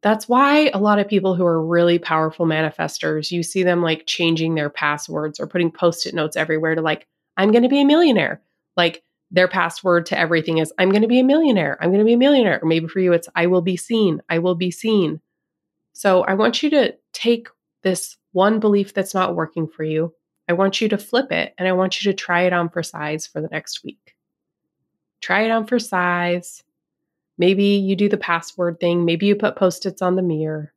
That's 0.00 0.28
why 0.28 0.68
a 0.74 0.80
lot 0.80 0.98
of 0.98 1.06
people 1.06 1.36
who 1.36 1.46
are 1.46 1.64
really 1.64 2.00
powerful 2.00 2.44
manifestors, 2.44 3.30
you 3.30 3.44
see 3.44 3.62
them 3.62 3.82
like 3.82 4.04
changing 4.04 4.56
their 4.56 4.68
passwords 4.68 5.38
or 5.38 5.46
putting 5.46 5.70
post 5.70 6.06
it 6.06 6.14
notes 6.14 6.36
everywhere 6.36 6.74
to 6.74 6.82
like, 6.82 7.06
I'm 7.36 7.52
going 7.52 7.62
to 7.62 7.68
be 7.68 7.80
a 7.80 7.84
millionaire. 7.84 8.42
Like 8.76 9.04
their 9.30 9.46
password 9.46 10.06
to 10.06 10.18
everything 10.18 10.58
is, 10.58 10.72
I'm 10.76 10.90
going 10.90 11.02
to 11.02 11.08
be 11.08 11.20
a 11.20 11.24
millionaire. 11.24 11.78
I'm 11.80 11.90
going 11.90 12.00
to 12.00 12.04
be 12.04 12.14
a 12.14 12.18
millionaire. 12.18 12.58
Or 12.60 12.66
maybe 12.66 12.88
for 12.88 12.98
you, 12.98 13.12
it's, 13.12 13.28
I 13.36 13.46
will 13.46 13.62
be 13.62 13.76
seen. 13.76 14.20
I 14.28 14.40
will 14.40 14.56
be 14.56 14.72
seen. 14.72 15.20
So 15.92 16.24
I 16.24 16.34
want 16.34 16.64
you 16.64 16.70
to 16.70 16.96
take 17.12 17.46
this 17.82 18.16
one 18.32 18.58
belief 18.58 18.92
that's 18.92 19.14
not 19.14 19.36
working 19.36 19.68
for 19.68 19.84
you. 19.84 20.12
I 20.48 20.54
want 20.54 20.80
you 20.80 20.88
to 20.88 20.98
flip 20.98 21.30
it 21.30 21.54
and 21.58 21.68
I 21.68 21.74
want 21.74 22.02
you 22.02 22.10
to 22.10 22.16
try 22.16 22.42
it 22.42 22.52
on 22.52 22.70
for 22.70 22.82
size 22.82 23.24
for 23.24 23.40
the 23.40 23.50
next 23.52 23.84
week. 23.84 24.16
Try 25.20 25.42
it 25.42 25.52
on 25.52 25.64
for 25.68 25.78
size 25.78 26.64
Maybe 27.38 27.64
you 27.64 27.96
do 27.96 28.08
the 28.08 28.16
password 28.16 28.80
thing. 28.80 29.04
Maybe 29.04 29.26
you 29.26 29.36
put 29.36 29.56
post 29.56 29.86
its 29.86 30.02
on 30.02 30.16
the 30.16 30.22
mirror. 30.22 30.72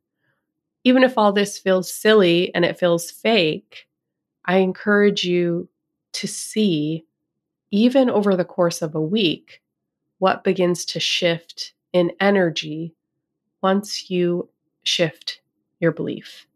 Even 0.84 1.02
if 1.02 1.18
all 1.18 1.32
this 1.32 1.58
feels 1.58 1.92
silly 1.92 2.54
and 2.54 2.64
it 2.64 2.78
feels 2.78 3.10
fake, 3.10 3.86
I 4.44 4.58
encourage 4.58 5.24
you 5.24 5.68
to 6.14 6.26
see, 6.26 7.04
even 7.70 8.08
over 8.08 8.36
the 8.36 8.44
course 8.44 8.80
of 8.82 8.94
a 8.94 9.00
week, 9.00 9.62
what 10.18 10.44
begins 10.44 10.84
to 10.86 11.00
shift 11.00 11.74
in 11.92 12.12
energy 12.20 12.94
once 13.62 14.10
you 14.10 14.48
shift 14.84 15.40
your 15.80 15.92
belief. 15.92 16.46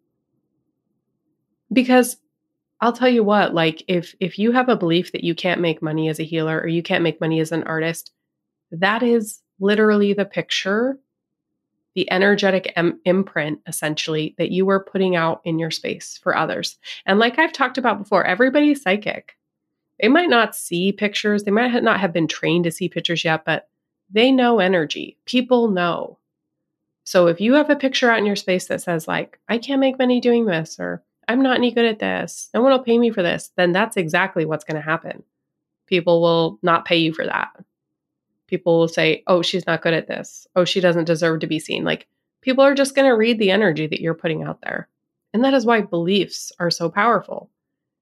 Because 1.72 2.16
I'll 2.80 2.92
tell 2.92 3.08
you 3.08 3.22
what, 3.22 3.54
like 3.54 3.82
if 3.88 4.14
if 4.20 4.38
you 4.38 4.52
have 4.52 4.68
a 4.68 4.76
belief 4.76 5.12
that 5.12 5.24
you 5.24 5.34
can't 5.34 5.60
make 5.60 5.82
money 5.82 6.08
as 6.08 6.18
a 6.18 6.24
healer 6.24 6.58
or 6.58 6.68
you 6.68 6.82
can't 6.82 7.02
make 7.02 7.20
money 7.20 7.40
as 7.40 7.52
an 7.52 7.64
artist, 7.64 8.12
that 8.70 9.02
is 9.02 9.40
literally 9.60 10.12
the 10.12 10.24
picture, 10.24 10.98
the 11.94 12.10
energetic 12.10 12.72
em- 12.76 13.00
imprint, 13.04 13.60
essentially, 13.66 14.34
that 14.38 14.50
you 14.50 14.64
were 14.64 14.84
putting 14.84 15.16
out 15.16 15.40
in 15.44 15.58
your 15.58 15.70
space 15.70 16.18
for 16.22 16.36
others. 16.36 16.78
And 17.06 17.18
like 17.18 17.38
I've 17.38 17.52
talked 17.52 17.78
about 17.78 17.98
before, 17.98 18.24
everybody's 18.24 18.82
psychic. 18.82 19.36
They 20.00 20.08
might 20.08 20.30
not 20.30 20.56
see 20.56 20.92
pictures, 20.92 21.44
they 21.44 21.50
might 21.50 21.82
not 21.82 22.00
have 22.00 22.12
been 22.12 22.26
trained 22.26 22.64
to 22.64 22.70
see 22.70 22.88
pictures 22.88 23.24
yet, 23.24 23.44
but 23.44 23.68
they 24.10 24.32
know 24.32 24.58
energy. 24.58 25.18
People 25.26 25.68
know. 25.68 26.18
So 27.04 27.26
if 27.26 27.40
you 27.40 27.54
have 27.54 27.70
a 27.70 27.76
picture 27.76 28.10
out 28.10 28.18
in 28.18 28.26
your 28.26 28.36
space 28.36 28.66
that 28.68 28.80
says, 28.80 29.06
like, 29.06 29.38
I 29.48 29.58
can't 29.58 29.80
make 29.80 29.98
money 29.98 30.20
doing 30.20 30.46
this, 30.46 30.78
or 30.78 31.02
I'm 31.28 31.42
not 31.42 31.56
any 31.56 31.70
good 31.70 31.84
at 31.84 31.98
this, 31.98 32.48
no 32.54 32.62
one 32.62 32.72
will 32.72 32.82
pay 32.82 32.98
me 32.98 33.10
for 33.10 33.22
this, 33.22 33.50
then 33.56 33.72
that's 33.72 33.96
exactly 33.96 34.44
what's 34.44 34.64
going 34.64 34.76
to 34.76 34.80
happen. 34.80 35.22
People 35.86 36.22
will 36.22 36.58
not 36.62 36.84
pay 36.84 36.98
you 36.98 37.12
for 37.12 37.26
that 37.26 37.50
people 38.50 38.78
will 38.78 38.88
say, 38.88 39.22
oh, 39.28 39.40
she's 39.40 39.66
not 39.66 39.80
good 39.80 39.94
at 39.94 40.08
this. 40.08 40.46
Oh, 40.56 40.64
she 40.64 40.80
doesn't 40.80 41.04
deserve 41.04 41.40
to 41.40 41.46
be 41.46 41.60
seen. 41.60 41.84
Like 41.84 42.08
people 42.42 42.64
are 42.64 42.74
just 42.74 42.94
going 42.94 43.08
to 43.08 43.16
read 43.16 43.38
the 43.38 43.52
energy 43.52 43.86
that 43.86 44.00
you're 44.00 44.14
putting 44.14 44.42
out 44.42 44.60
there. 44.62 44.88
And 45.32 45.44
that 45.44 45.54
is 45.54 45.64
why 45.64 45.80
beliefs 45.80 46.52
are 46.58 46.70
so 46.70 46.90
powerful. 46.90 47.50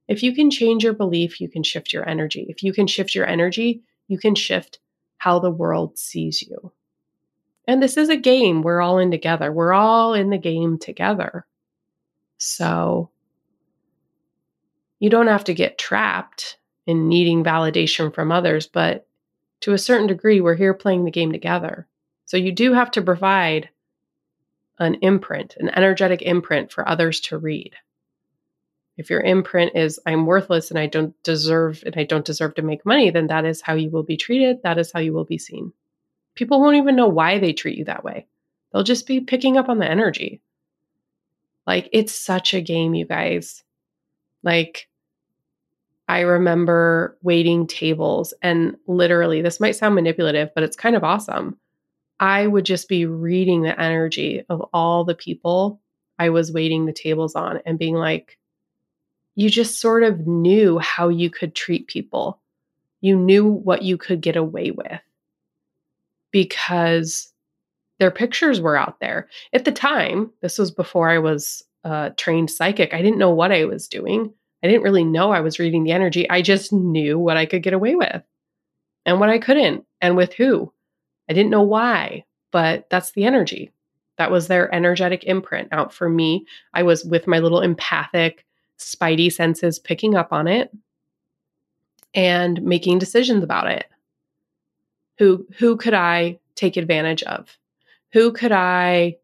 If 0.08 0.22
you 0.22 0.34
can 0.34 0.50
change 0.50 0.82
your 0.82 0.94
belief, 0.94 1.40
you 1.40 1.48
can 1.48 1.62
shift 1.62 1.92
your 1.92 2.08
energy. 2.08 2.46
If 2.48 2.62
you 2.62 2.72
can 2.72 2.86
shift 2.86 3.14
your 3.14 3.26
energy, 3.26 3.82
you 4.08 4.18
can 4.18 4.34
shift 4.34 4.78
how 5.18 5.38
the 5.38 5.50
world 5.50 5.98
sees 5.98 6.42
you. 6.42 6.72
And 7.66 7.82
this 7.82 7.98
is 7.98 8.08
a 8.08 8.16
game 8.16 8.62
we're 8.62 8.80
all 8.80 8.98
in 8.98 9.10
together. 9.10 9.52
We're 9.52 9.74
all 9.74 10.14
in 10.14 10.30
the 10.30 10.38
game 10.38 10.78
together. 10.78 11.46
So 12.38 13.10
you 14.98 15.10
don't 15.10 15.26
have 15.26 15.44
to 15.44 15.54
get 15.54 15.76
trapped 15.76 16.56
in 16.86 17.08
needing 17.08 17.44
validation 17.44 18.14
from 18.14 18.32
others, 18.32 18.66
but 18.66 19.06
to 19.60 19.72
a 19.72 19.78
certain 19.78 20.06
degree, 20.06 20.40
we're 20.40 20.54
here 20.54 20.74
playing 20.74 21.04
the 21.04 21.10
game 21.10 21.32
together. 21.32 21.86
So 22.26 22.36
you 22.36 22.52
do 22.52 22.72
have 22.72 22.90
to 22.92 23.02
provide 23.02 23.70
an 24.78 24.96
imprint, 25.02 25.56
an 25.58 25.68
energetic 25.70 26.22
imprint 26.22 26.72
for 26.72 26.88
others 26.88 27.20
to 27.20 27.38
read. 27.38 27.74
If 28.96 29.10
your 29.10 29.20
imprint 29.20 29.76
is 29.76 30.00
I'm 30.06 30.26
worthless 30.26 30.70
and 30.70 30.78
I 30.78 30.86
don't 30.86 31.14
deserve 31.22 31.82
and 31.86 31.96
I 31.96 32.04
don't 32.04 32.24
deserve 32.24 32.54
to 32.56 32.62
make 32.62 32.84
money, 32.84 33.10
then 33.10 33.28
that 33.28 33.44
is 33.44 33.60
how 33.60 33.74
you 33.74 33.90
will 33.90 34.02
be 34.02 34.16
treated, 34.16 34.62
that 34.62 34.78
is 34.78 34.92
how 34.92 35.00
you 35.00 35.12
will 35.12 35.24
be 35.24 35.38
seen. 35.38 35.72
People 36.34 36.60
won't 36.60 36.76
even 36.76 36.96
know 36.96 37.08
why 37.08 37.38
they 37.38 37.52
treat 37.52 37.78
you 37.78 37.84
that 37.84 38.04
way. 38.04 38.26
They'll 38.72 38.82
just 38.82 39.06
be 39.06 39.20
picking 39.20 39.56
up 39.56 39.68
on 39.68 39.78
the 39.78 39.90
energy. 39.90 40.40
Like 41.66 41.88
it's 41.92 42.12
such 42.12 42.54
a 42.54 42.60
game, 42.60 42.94
you 42.94 43.06
guys. 43.06 43.62
Like 44.42 44.88
I 46.08 46.20
remember 46.20 47.18
waiting 47.22 47.66
tables 47.66 48.32
and 48.42 48.76
literally, 48.86 49.42
this 49.42 49.60
might 49.60 49.76
sound 49.76 49.94
manipulative, 49.94 50.50
but 50.54 50.64
it's 50.64 50.76
kind 50.76 50.96
of 50.96 51.04
awesome. 51.04 51.58
I 52.18 52.46
would 52.46 52.64
just 52.64 52.88
be 52.88 53.06
reading 53.06 53.62
the 53.62 53.78
energy 53.78 54.42
of 54.48 54.62
all 54.72 55.04
the 55.04 55.14
people 55.14 55.80
I 56.18 56.30
was 56.30 56.50
waiting 56.50 56.86
the 56.86 56.92
tables 56.92 57.34
on 57.34 57.60
and 57.64 57.78
being 57.78 57.94
like, 57.94 58.38
you 59.36 59.48
just 59.50 59.80
sort 59.80 60.02
of 60.02 60.26
knew 60.26 60.78
how 60.78 61.08
you 61.08 61.30
could 61.30 61.54
treat 61.54 61.86
people. 61.86 62.40
You 63.00 63.14
knew 63.14 63.46
what 63.46 63.82
you 63.82 63.96
could 63.96 64.20
get 64.20 64.34
away 64.34 64.72
with 64.72 65.00
because 66.32 67.32
their 68.00 68.10
pictures 68.10 68.60
were 68.60 68.76
out 68.76 68.98
there. 69.00 69.28
At 69.52 69.64
the 69.64 69.72
time, 69.72 70.32
this 70.40 70.58
was 70.58 70.70
before 70.72 71.08
I 71.08 71.18
was 71.18 71.62
a 71.84 72.12
trained 72.16 72.50
psychic, 72.50 72.92
I 72.92 73.02
didn't 73.02 73.18
know 73.18 73.30
what 73.30 73.52
I 73.52 73.64
was 73.64 73.86
doing. 73.86 74.32
I 74.62 74.66
didn't 74.66 74.82
really 74.82 75.04
know 75.04 75.30
I 75.30 75.40
was 75.40 75.58
reading 75.58 75.84
the 75.84 75.92
energy. 75.92 76.28
I 76.28 76.42
just 76.42 76.72
knew 76.72 77.18
what 77.18 77.36
I 77.36 77.46
could 77.46 77.62
get 77.62 77.72
away 77.72 77.94
with 77.94 78.22
and 79.06 79.20
what 79.20 79.30
I 79.30 79.38
couldn't 79.38 79.84
and 80.00 80.16
with 80.16 80.34
who. 80.34 80.72
I 81.28 81.32
didn't 81.32 81.50
know 81.50 81.62
why, 81.62 82.24
but 82.50 82.88
that's 82.90 83.12
the 83.12 83.24
energy. 83.24 83.70
That 84.16 84.30
was 84.30 84.48
their 84.48 84.74
energetic 84.74 85.24
imprint 85.24 85.68
out 85.70 85.92
for 85.92 86.08
me. 86.08 86.44
I 86.74 86.82
was 86.82 87.04
with 87.04 87.26
my 87.28 87.38
little 87.38 87.60
empathic, 87.60 88.44
spidey 88.78 89.32
senses 89.32 89.78
picking 89.78 90.16
up 90.16 90.32
on 90.32 90.48
it 90.48 90.70
and 92.14 92.60
making 92.62 92.98
decisions 92.98 93.44
about 93.44 93.70
it. 93.70 93.86
Who 95.18 95.46
who 95.58 95.76
could 95.76 95.94
I 95.94 96.38
take 96.54 96.76
advantage 96.76 97.22
of? 97.24 97.56
Who 98.12 98.32
could 98.32 98.52
I 98.52 99.18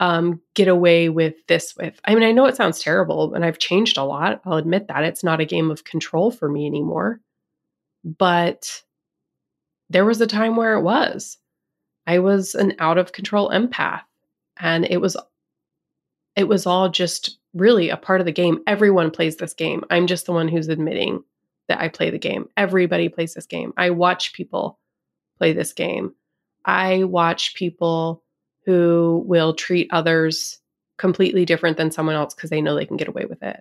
um, 0.00 0.40
get 0.54 0.68
away 0.68 1.08
with 1.08 1.34
this 1.46 1.74
with. 1.76 2.00
I 2.04 2.14
mean, 2.14 2.24
I 2.24 2.32
know 2.32 2.46
it 2.46 2.56
sounds 2.56 2.80
terrible 2.80 3.34
and 3.34 3.44
I've 3.44 3.58
changed 3.58 3.96
a 3.96 4.04
lot. 4.04 4.40
I'll 4.44 4.56
admit 4.56 4.88
that. 4.88 5.04
It's 5.04 5.24
not 5.24 5.40
a 5.40 5.44
game 5.44 5.70
of 5.70 5.84
control 5.84 6.30
for 6.30 6.48
me 6.48 6.66
anymore. 6.66 7.20
But 8.04 8.82
there 9.88 10.04
was 10.04 10.20
a 10.20 10.26
time 10.26 10.56
where 10.56 10.74
it 10.74 10.82
was. 10.82 11.38
I 12.06 12.18
was 12.18 12.54
an 12.54 12.74
out 12.78 12.98
of 12.98 13.12
control 13.12 13.50
empath 13.50 14.02
and 14.58 14.84
it 14.84 15.00
was 15.00 15.16
it 16.36 16.48
was 16.48 16.66
all 16.66 16.88
just 16.88 17.38
really 17.54 17.90
a 17.90 17.96
part 17.96 18.20
of 18.20 18.26
the 18.26 18.32
game. 18.32 18.58
Everyone 18.66 19.10
plays 19.10 19.36
this 19.36 19.54
game. 19.54 19.84
I'm 19.90 20.08
just 20.08 20.26
the 20.26 20.32
one 20.32 20.48
who's 20.48 20.68
admitting 20.68 21.22
that 21.68 21.80
I 21.80 21.88
play 21.88 22.10
the 22.10 22.18
game. 22.18 22.48
Everybody 22.56 23.08
plays 23.08 23.34
this 23.34 23.46
game. 23.46 23.72
I 23.76 23.90
watch 23.90 24.32
people 24.32 24.80
play 25.38 25.52
this 25.52 25.72
game. 25.72 26.12
I 26.64 27.04
watch 27.04 27.54
people 27.54 28.23
who 28.64 29.22
will 29.26 29.54
treat 29.54 29.88
others 29.90 30.58
completely 30.96 31.44
different 31.44 31.76
than 31.76 31.90
someone 31.90 32.14
else 32.14 32.34
because 32.34 32.50
they 32.50 32.62
know 32.62 32.74
they 32.74 32.86
can 32.86 32.96
get 32.96 33.08
away 33.08 33.24
with 33.24 33.42
it. 33.42 33.60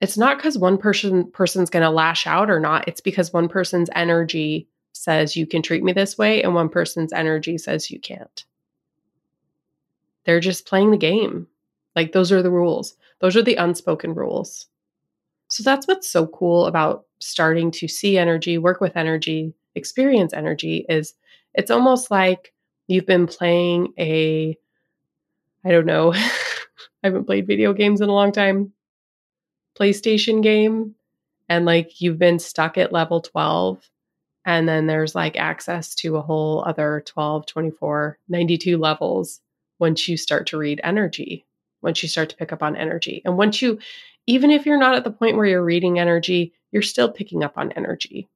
It's 0.00 0.18
not 0.18 0.36
because 0.36 0.58
one 0.58 0.78
person 0.78 1.30
person's 1.30 1.70
going 1.70 1.82
to 1.82 1.90
lash 1.90 2.26
out 2.26 2.50
or 2.50 2.60
not. 2.60 2.86
It's 2.86 3.00
because 3.00 3.32
one 3.32 3.48
person's 3.48 3.90
energy 3.94 4.68
says 4.92 5.36
you 5.36 5.46
can 5.46 5.62
treat 5.62 5.82
me 5.82 5.92
this 5.92 6.16
way 6.16 6.42
and 6.42 6.54
one 6.54 6.68
person's 6.68 7.12
energy 7.12 7.58
says 7.58 7.90
you 7.90 7.98
can't. 7.98 8.44
They're 10.24 10.40
just 10.40 10.66
playing 10.66 10.90
the 10.90 10.96
game. 10.96 11.46
Like 11.94 12.12
those 12.12 12.32
are 12.32 12.42
the 12.42 12.50
rules. 12.50 12.94
Those 13.20 13.36
are 13.36 13.42
the 13.42 13.56
unspoken 13.56 14.14
rules. 14.14 14.66
So 15.48 15.62
that's 15.62 15.86
what's 15.86 16.08
so 16.08 16.26
cool 16.26 16.66
about 16.66 17.06
starting 17.20 17.70
to 17.72 17.88
see 17.88 18.18
energy, 18.18 18.58
work 18.58 18.80
with 18.80 18.96
energy, 18.96 19.54
experience 19.74 20.32
energy 20.32 20.84
is 20.88 21.14
it's 21.54 21.70
almost 21.70 22.10
like 22.10 22.52
you've 22.86 23.06
been 23.06 23.26
playing 23.26 23.92
a 23.98 24.56
I 25.64 25.70
don't 25.70 25.86
know. 25.86 26.12
I 26.14 26.28
haven't 27.02 27.24
played 27.24 27.46
video 27.46 27.72
games 27.72 28.00
in 28.00 28.08
a 28.08 28.14
long 28.14 28.32
time. 28.32 28.72
PlayStation 29.78 30.42
game 30.42 30.94
and 31.48 31.64
like 31.64 32.00
you've 32.00 32.18
been 32.18 32.38
stuck 32.38 32.78
at 32.78 32.92
level 32.92 33.20
12 33.20 33.90
and 34.44 34.68
then 34.68 34.86
there's 34.86 35.14
like 35.14 35.36
access 35.36 35.94
to 35.96 36.16
a 36.16 36.22
whole 36.22 36.64
other 36.66 37.02
12, 37.04 37.46
24, 37.46 38.18
92 38.28 38.78
levels 38.78 39.40
once 39.78 40.08
you 40.08 40.16
start 40.16 40.46
to 40.46 40.56
read 40.56 40.80
energy, 40.82 41.44
once 41.82 42.02
you 42.02 42.08
start 42.08 42.30
to 42.30 42.36
pick 42.36 42.52
up 42.52 42.62
on 42.62 42.76
energy. 42.76 43.22
And 43.24 43.36
once 43.36 43.60
you 43.60 43.78
even 44.28 44.50
if 44.50 44.66
you're 44.66 44.78
not 44.78 44.94
at 44.94 45.04
the 45.04 45.10
point 45.10 45.36
where 45.36 45.46
you're 45.46 45.64
reading 45.64 45.98
energy, 45.98 46.52
you're 46.72 46.82
still 46.82 47.10
picking 47.10 47.44
up 47.44 47.56
on 47.56 47.72
energy 47.72 48.28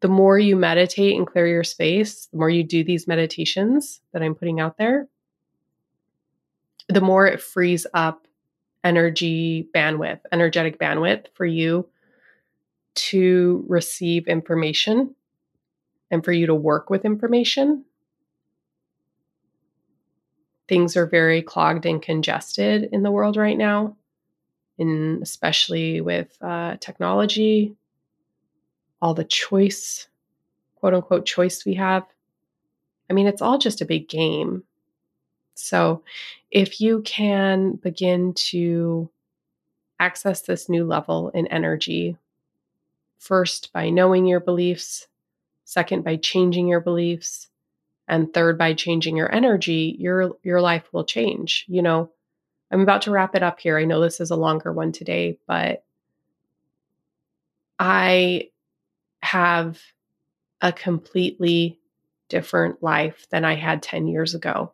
the 0.00 0.08
more 0.08 0.38
you 0.38 0.56
meditate 0.56 1.16
and 1.16 1.26
clear 1.26 1.46
your 1.46 1.64
space, 1.64 2.26
the 2.26 2.38
more 2.38 2.50
you 2.50 2.62
do 2.62 2.84
these 2.84 3.08
meditations 3.08 4.00
that 4.12 4.22
I'm 4.22 4.34
putting 4.34 4.60
out 4.60 4.76
there, 4.76 5.08
the 6.88 7.00
more 7.00 7.26
it 7.26 7.40
frees 7.40 7.86
up 7.94 8.26
energy 8.84 9.68
bandwidth, 9.74 10.20
energetic 10.30 10.78
bandwidth 10.78 11.26
for 11.34 11.46
you 11.46 11.88
to 12.94 13.64
receive 13.68 14.28
information 14.28 15.14
and 16.10 16.24
for 16.24 16.32
you 16.32 16.46
to 16.46 16.54
work 16.54 16.88
with 16.88 17.04
information. 17.04 17.84
Things 20.68 20.96
are 20.96 21.06
very 21.06 21.42
clogged 21.42 21.86
and 21.86 22.00
congested 22.00 22.88
in 22.92 23.02
the 23.02 23.10
world 23.10 23.36
right 23.36 23.58
now, 23.58 23.96
in 24.78 25.20
especially 25.22 26.00
with 26.00 26.36
uh, 26.40 26.76
technology, 26.80 27.76
all 29.06 29.14
the 29.14 29.24
choice, 29.24 30.08
quote 30.74 30.92
unquote, 30.92 31.24
choice 31.24 31.64
we 31.64 31.74
have. 31.74 32.04
I 33.08 33.12
mean, 33.12 33.28
it's 33.28 33.40
all 33.40 33.56
just 33.56 33.80
a 33.80 33.86
big 33.86 34.08
game. 34.08 34.64
So 35.54 36.02
if 36.50 36.80
you 36.80 37.02
can 37.02 37.74
begin 37.76 38.34
to 38.50 39.08
access 40.00 40.42
this 40.42 40.68
new 40.68 40.84
level 40.84 41.28
in 41.30 41.46
energy, 41.46 42.16
first 43.16 43.72
by 43.72 43.90
knowing 43.90 44.26
your 44.26 44.40
beliefs, 44.40 45.06
second 45.64 46.02
by 46.02 46.16
changing 46.16 46.66
your 46.66 46.80
beliefs, 46.80 47.46
and 48.08 48.34
third 48.34 48.58
by 48.58 48.74
changing 48.74 49.16
your 49.16 49.32
energy, 49.32 49.94
your 50.00 50.36
your 50.42 50.60
life 50.60 50.92
will 50.92 51.04
change. 51.04 51.64
You 51.68 51.82
know, 51.82 52.10
I'm 52.72 52.80
about 52.80 53.02
to 53.02 53.12
wrap 53.12 53.36
it 53.36 53.44
up 53.44 53.60
here. 53.60 53.78
I 53.78 53.84
know 53.84 54.00
this 54.00 54.20
is 54.20 54.32
a 54.32 54.36
longer 54.36 54.72
one 54.72 54.90
today, 54.90 55.38
but 55.46 55.84
I 57.78 58.50
have 59.26 59.80
a 60.60 60.72
completely 60.72 61.78
different 62.28 62.82
life 62.82 63.26
than 63.30 63.44
I 63.44 63.54
had 63.54 63.82
10 63.82 64.06
years 64.06 64.34
ago. 64.34 64.72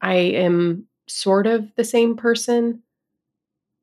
I 0.00 0.14
am 0.14 0.86
sort 1.06 1.46
of 1.46 1.74
the 1.76 1.84
same 1.84 2.16
person, 2.16 2.82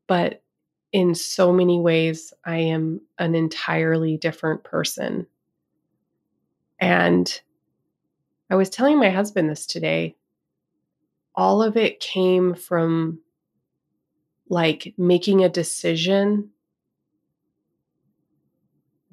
but 0.07 0.43
in 0.91 1.15
so 1.15 1.51
many 1.51 1.79
ways, 1.79 2.33
I 2.45 2.57
am 2.57 3.01
an 3.17 3.35
entirely 3.35 4.17
different 4.17 4.63
person. 4.63 5.27
And 6.79 7.41
I 8.49 8.55
was 8.55 8.69
telling 8.69 8.97
my 8.99 9.09
husband 9.09 9.49
this 9.49 9.65
today. 9.65 10.15
All 11.35 11.61
of 11.61 11.77
it 11.77 11.99
came 11.99 12.55
from 12.55 13.19
like 14.49 14.93
making 14.97 15.43
a 15.43 15.49
decision 15.49 16.49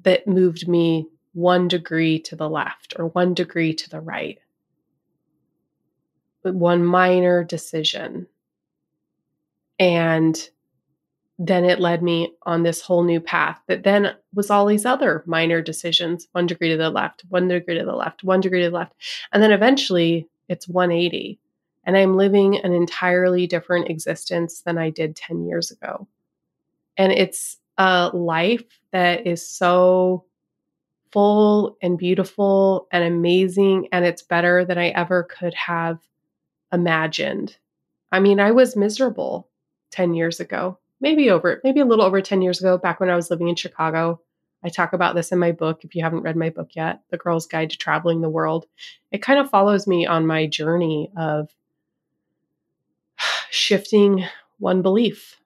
that 0.07 0.25
moved 0.25 0.69
me 0.69 1.05
one 1.33 1.67
degree 1.67 2.17
to 2.17 2.33
the 2.33 2.49
left 2.49 2.93
or 2.97 3.07
one 3.07 3.33
degree 3.33 3.73
to 3.73 3.89
the 3.89 3.99
right. 3.99 4.39
One 6.43 6.85
minor 6.85 7.43
decision. 7.43 8.25
And 9.77 10.49
then 11.37 11.65
it 11.65 11.81
led 11.81 12.01
me 12.01 12.31
on 12.43 12.63
this 12.63 12.79
whole 12.79 13.03
new 13.03 13.19
path 13.19 13.59
that 13.67 13.83
then 13.83 14.15
was 14.33 14.49
all 14.49 14.65
these 14.65 14.85
other 14.85 15.25
minor 15.25 15.61
decisions 15.61 16.29
one 16.31 16.47
degree 16.47 16.69
to 16.69 16.77
the 16.77 16.89
left, 16.89 17.25
one 17.27 17.49
degree 17.49 17.77
to 17.77 17.83
the 17.83 17.91
left, 17.91 18.23
one 18.23 18.39
degree 18.39 18.61
to 18.61 18.69
the 18.69 18.77
left. 18.77 18.93
And 19.33 19.43
then 19.43 19.51
eventually 19.51 20.29
it's 20.47 20.69
180. 20.69 21.37
And 21.83 21.97
I'm 21.97 22.15
living 22.15 22.55
an 22.63 22.71
entirely 22.71 23.45
different 23.45 23.89
existence 23.89 24.61
than 24.61 24.77
I 24.77 24.89
did 24.89 25.17
10 25.17 25.43
years 25.43 25.69
ago. 25.69 26.07
And 26.95 27.11
it's 27.11 27.57
a 27.77 28.09
life 28.13 28.63
that 28.97 29.27
is 29.27 29.47
so 29.47 30.25
full 31.11 31.77
and 31.81 31.97
beautiful 31.97 32.87
and 32.91 33.03
amazing. 33.03 33.87
And 33.91 34.03
it's 34.03 34.23
better 34.23 34.65
than 34.65 34.77
I 34.77 34.89
ever 34.89 35.23
could 35.23 35.53
have 35.53 35.99
imagined. 36.73 37.57
I 38.11 38.19
mean, 38.19 38.39
I 38.39 38.51
was 38.51 38.75
miserable 38.75 39.47
10 39.91 40.15
years 40.15 40.39
ago 40.39 40.79
maybe 40.99 41.29
over, 41.29 41.61
maybe 41.63 41.79
a 41.79 41.85
little 41.85 42.05
over 42.05 42.21
10 42.21 42.41
years 42.41 42.59
ago, 42.59 42.77
back 42.77 42.99
when 42.99 43.09
I 43.09 43.15
was 43.15 43.29
living 43.29 43.47
in 43.47 43.55
Chicago. 43.55 44.19
I 44.63 44.69
talk 44.69 44.93
about 44.93 45.15
this 45.15 45.31
in 45.31 45.39
my 45.39 45.51
book. 45.51 45.83
If 45.83 45.95
you 45.95 46.03
haven't 46.03 46.23
read 46.23 46.35
my 46.35 46.49
book 46.49 46.69
yet, 46.73 47.01
The 47.09 47.17
Girl's 47.17 47.45
Guide 47.45 47.69
to 47.69 47.77
Traveling 47.77 48.21
the 48.21 48.29
World, 48.29 48.65
it 49.11 49.21
kind 49.21 49.39
of 49.39 49.49
follows 49.49 49.87
me 49.87 50.07
on 50.07 50.25
my 50.25 50.47
journey 50.47 51.11
of 51.15 51.49
shifting 53.51 54.25
one 54.57 54.81
belief. 54.81 55.37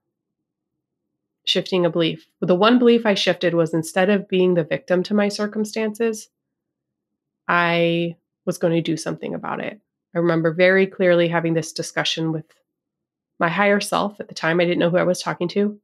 Shifting 1.51 1.85
a 1.85 1.89
belief. 1.89 2.25
The 2.39 2.55
one 2.55 2.79
belief 2.79 3.05
I 3.05 3.13
shifted 3.13 3.53
was 3.53 3.73
instead 3.73 4.09
of 4.09 4.29
being 4.29 4.53
the 4.53 4.63
victim 4.63 5.03
to 5.03 5.13
my 5.13 5.27
circumstances, 5.27 6.29
I 7.45 8.15
was 8.45 8.57
going 8.57 8.73
to 8.73 8.81
do 8.81 8.95
something 8.95 9.33
about 9.33 9.59
it. 9.59 9.81
I 10.15 10.19
remember 10.19 10.53
very 10.53 10.87
clearly 10.87 11.27
having 11.27 11.53
this 11.53 11.73
discussion 11.73 12.31
with 12.31 12.45
my 13.37 13.49
higher 13.49 13.81
self 13.81 14.17
at 14.21 14.29
the 14.29 14.33
time. 14.33 14.61
I 14.61 14.63
didn't 14.63 14.79
know 14.79 14.89
who 14.89 14.95
I 14.95 15.03
was 15.03 15.21
talking 15.21 15.49
to. 15.49 15.77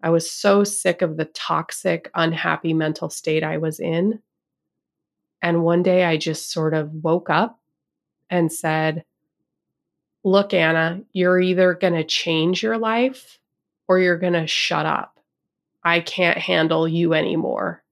I 0.00 0.10
was 0.10 0.30
so 0.30 0.62
sick 0.62 1.02
of 1.02 1.16
the 1.16 1.24
toxic, 1.24 2.08
unhappy 2.14 2.74
mental 2.74 3.10
state 3.10 3.42
I 3.42 3.58
was 3.58 3.80
in. 3.80 4.20
And 5.42 5.64
one 5.64 5.82
day 5.82 6.04
I 6.04 6.16
just 6.16 6.52
sort 6.52 6.74
of 6.74 6.92
woke 6.92 7.28
up 7.28 7.58
and 8.30 8.52
said, 8.52 9.04
Look, 10.22 10.54
Anna, 10.54 11.00
you're 11.12 11.40
either 11.40 11.74
going 11.74 11.94
to 11.94 12.04
change 12.04 12.62
your 12.62 12.78
life 12.78 13.40
or 13.88 13.98
you're 13.98 14.18
going 14.18 14.32
to 14.32 14.46
shut 14.46 14.86
up. 14.86 15.18
I 15.82 16.00
can't 16.00 16.38
handle 16.38 16.88
you 16.88 17.12
anymore. 17.12 17.82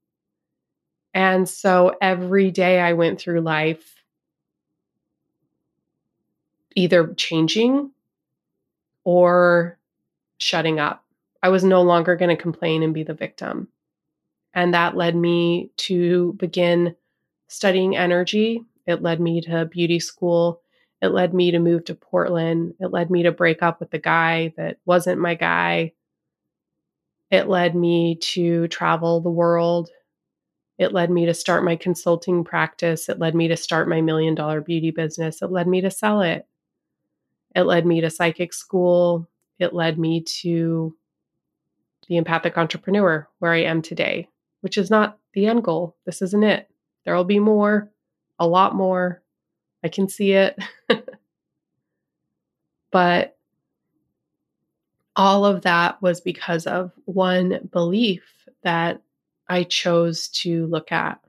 And 1.14 1.46
so 1.48 1.94
every 2.00 2.50
day 2.50 2.80
I 2.80 2.94
went 2.94 3.20
through 3.20 3.42
life 3.42 4.02
either 6.74 7.12
changing 7.14 7.90
or 9.04 9.78
shutting 10.38 10.80
up. 10.80 11.04
I 11.42 11.50
was 11.50 11.64
no 11.64 11.82
longer 11.82 12.16
going 12.16 12.34
to 12.34 12.42
complain 12.42 12.82
and 12.82 12.94
be 12.94 13.02
the 13.02 13.12
victim. 13.12 13.68
And 14.54 14.72
that 14.72 14.96
led 14.96 15.14
me 15.14 15.70
to 15.78 16.34
begin 16.38 16.96
studying 17.48 17.96
energy. 17.96 18.64
It 18.86 19.02
led 19.02 19.20
me 19.20 19.42
to 19.42 19.66
beauty 19.66 20.00
school. 20.00 20.61
It 21.02 21.08
led 21.08 21.34
me 21.34 21.50
to 21.50 21.58
move 21.58 21.84
to 21.86 21.96
Portland. 21.96 22.74
It 22.78 22.92
led 22.92 23.10
me 23.10 23.24
to 23.24 23.32
break 23.32 23.60
up 23.60 23.80
with 23.80 23.90
the 23.90 23.98
guy 23.98 24.54
that 24.56 24.78
wasn't 24.86 25.20
my 25.20 25.34
guy. 25.34 25.92
It 27.28 27.48
led 27.48 27.74
me 27.74 28.14
to 28.16 28.68
travel 28.68 29.20
the 29.20 29.28
world. 29.30 29.90
It 30.78 30.92
led 30.92 31.10
me 31.10 31.26
to 31.26 31.34
start 31.34 31.64
my 31.64 31.74
consulting 31.74 32.44
practice. 32.44 33.08
It 33.08 33.18
led 33.18 33.34
me 33.34 33.48
to 33.48 33.56
start 33.56 33.88
my 33.88 34.00
million 34.00 34.36
dollar 34.36 34.60
beauty 34.60 34.92
business. 34.92 35.42
It 35.42 35.50
led 35.50 35.66
me 35.66 35.80
to 35.80 35.90
sell 35.90 36.20
it. 36.22 36.46
It 37.56 37.62
led 37.62 37.84
me 37.84 38.00
to 38.00 38.08
psychic 38.08 38.52
school. 38.52 39.28
It 39.58 39.74
led 39.74 39.98
me 39.98 40.20
to 40.42 40.96
the 42.08 42.16
empathic 42.16 42.56
entrepreneur 42.56 43.28
where 43.40 43.52
I 43.52 43.62
am 43.62 43.82
today, 43.82 44.28
which 44.60 44.78
is 44.78 44.90
not 44.90 45.18
the 45.34 45.46
end 45.46 45.64
goal. 45.64 45.96
This 46.04 46.22
isn't 46.22 46.44
it. 46.44 46.68
There 47.04 47.14
will 47.16 47.24
be 47.24 47.40
more, 47.40 47.90
a 48.38 48.46
lot 48.46 48.74
more. 48.74 49.21
I 49.84 49.88
can 49.88 50.08
see 50.08 50.32
it. 50.32 50.58
but 52.90 53.36
all 55.16 55.44
of 55.44 55.62
that 55.62 56.00
was 56.00 56.20
because 56.20 56.66
of 56.66 56.92
one 57.04 57.68
belief 57.70 58.22
that 58.62 59.02
I 59.48 59.64
chose 59.64 60.28
to 60.28 60.66
look 60.66 60.92
at, 60.92 61.20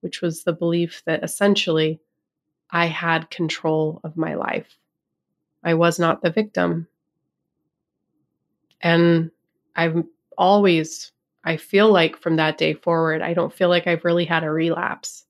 which 0.00 0.22
was 0.22 0.44
the 0.44 0.52
belief 0.52 1.02
that 1.06 1.24
essentially 1.24 2.00
I 2.70 2.86
had 2.86 3.30
control 3.30 4.00
of 4.04 4.16
my 4.16 4.34
life. 4.34 4.78
I 5.64 5.74
was 5.74 5.98
not 5.98 6.22
the 6.22 6.30
victim. 6.30 6.88
And 8.80 9.30
I've 9.76 10.04
always, 10.36 11.12
I 11.44 11.56
feel 11.56 11.90
like 11.90 12.16
from 12.16 12.36
that 12.36 12.58
day 12.58 12.74
forward, 12.74 13.22
I 13.22 13.34
don't 13.34 13.52
feel 13.52 13.68
like 13.68 13.86
I've 13.86 14.04
really 14.04 14.24
had 14.24 14.44
a 14.44 14.50
relapse. 14.50 15.24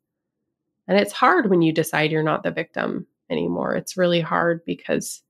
And 0.92 1.00
it's 1.00 1.14
hard 1.14 1.48
when 1.48 1.62
you 1.62 1.72
decide 1.72 2.12
you're 2.12 2.22
not 2.22 2.42
the 2.42 2.50
victim 2.50 3.06
anymore. 3.30 3.74
It's 3.74 3.96
really 3.96 4.20
hard 4.20 4.62
because 4.66 5.22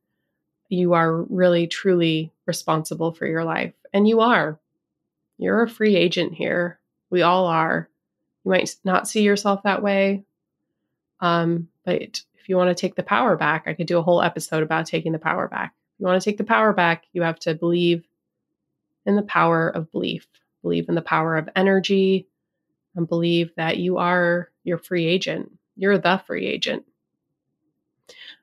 you 0.68 0.94
are 0.94 1.22
really, 1.22 1.68
truly 1.68 2.33
responsible 2.46 3.12
for 3.12 3.29
your 3.29 3.44
life. 3.44 3.72
And 3.92 4.09
you 4.09 4.22
are. 4.22 4.59
You're 5.38 5.62
a 5.62 5.68
free 5.70 5.94
agent 5.94 6.35
here. 6.35 6.81
We 7.11 7.22
all 7.22 7.46
are. 7.46 7.88
You 8.44 8.51
might 8.51 8.75
not 8.83 9.07
see 9.07 9.22
yourself 9.22 9.62
that 9.62 9.85
way. 9.85 10.25
Um, 11.20 11.68
but 11.85 12.22
if 12.35 12.48
you 12.48 12.57
want 12.57 12.70
to 12.70 12.75
take 12.75 12.96
the 12.96 13.05
power 13.05 13.37
back, 13.37 13.68
I 13.68 13.75
could 13.75 13.87
do 13.87 13.98
a 13.98 14.03
whole 14.03 14.20
episode 14.20 14.64
about 14.64 14.87
taking 14.87 15.12
the 15.12 15.20
power 15.20 15.46
back. 15.46 15.75
If 15.94 16.01
you 16.01 16.07
want 16.07 16.20
to 16.20 16.29
take 16.29 16.38
the 16.38 16.42
power 16.44 16.72
back, 16.72 17.05
you 17.12 17.22
have 17.22 17.38
to 17.38 17.55
believe 17.55 18.03
in 19.07 19.14
the 19.14 19.22
power 19.22 19.68
of 19.68 19.92
belief, 19.92 20.27
believe 20.61 20.88
in 20.88 20.96
the 20.96 21.03
power 21.03 21.37
of 21.37 21.48
energy, 21.55 22.27
and 22.94 23.09
believe 23.09 23.52
that 23.57 23.78
you 23.78 23.98
are 23.98 24.50
your 24.64 24.78
free 24.78 25.07
agent. 25.07 25.50
You're 25.76 25.98
the 25.98 26.22
free 26.26 26.46
agent. 26.46 26.85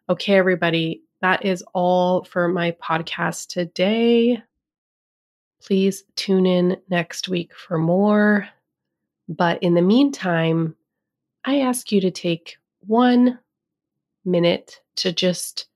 Okay, 0.09 0.35
everybody, 0.35 1.03
that 1.21 1.45
is 1.45 1.63
all 1.73 2.23
for 2.23 2.47
my 2.47 2.71
podcast 2.83 3.47
today. 3.47 4.41
Please 5.62 6.03
tune 6.15 6.45
in 6.45 6.77
next 6.89 7.27
week 7.27 7.53
for 7.53 7.77
more. 7.77 8.47
But 9.27 9.62
in 9.62 9.75
the 9.75 9.81
meantime, 9.81 10.75
I 11.45 11.59
ask 11.59 11.91
you 11.91 12.01
to 12.01 12.12
take 12.12 12.57
one 12.88 13.39
minute 14.25 14.81
to 14.97 15.12
just 15.12 15.67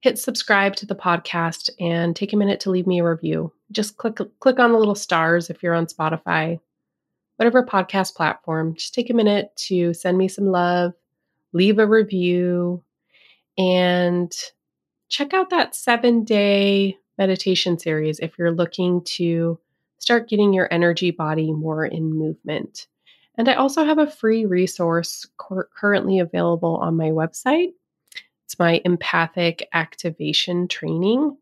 hit 0.00 0.18
subscribe 0.18 0.74
to 0.76 0.86
the 0.86 0.94
podcast 0.94 1.70
and 1.78 2.16
take 2.16 2.32
a 2.32 2.36
minute 2.36 2.60
to 2.60 2.70
leave 2.70 2.86
me 2.86 3.00
a 3.00 3.04
review. 3.04 3.52
Just 3.70 3.96
click 3.96 4.18
click 4.40 4.58
on 4.58 4.72
the 4.72 4.78
little 4.78 4.94
stars 4.94 5.50
if 5.50 5.62
you're 5.62 5.74
on 5.74 5.86
Spotify, 5.86 6.58
whatever 7.40 7.64
podcast 7.64 8.14
platform. 8.14 8.74
Just 8.74 8.92
take 8.92 9.08
a 9.08 9.14
minute 9.14 9.50
to 9.56 9.94
send 9.94 10.18
me 10.18 10.28
some 10.28 10.48
love, 10.48 10.92
leave 11.54 11.78
a 11.78 11.86
review, 11.86 12.84
and 13.56 14.30
check 15.08 15.32
out 15.32 15.48
that 15.48 15.72
7-day 15.72 16.98
meditation 17.16 17.78
series 17.78 18.18
if 18.18 18.38
you're 18.38 18.52
looking 18.52 19.02
to 19.04 19.58
start 19.96 20.28
getting 20.28 20.52
your 20.52 20.68
energy 20.70 21.10
body 21.12 21.50
more 21.50 21.86
in 21.86 22.12
movement. 22.12 22.86
And 23.38 23.48
I 23.48 23.54
also 23.54 23.86
have 23.86 23.98
a 23.98 24.10
free 24.10 24.44
resource 24.44 25.26
cor- 25.38 25.70
currently 25.74 26.18
available 26.18 26.76
on 26.76 26.94
my 26.94 27.08
website. 27.08 27.72
It's 28.44 28.58
my 28.58 28.82
empathic 28.84 29.66
activation 29.72 30.68
training. 30.68 31.38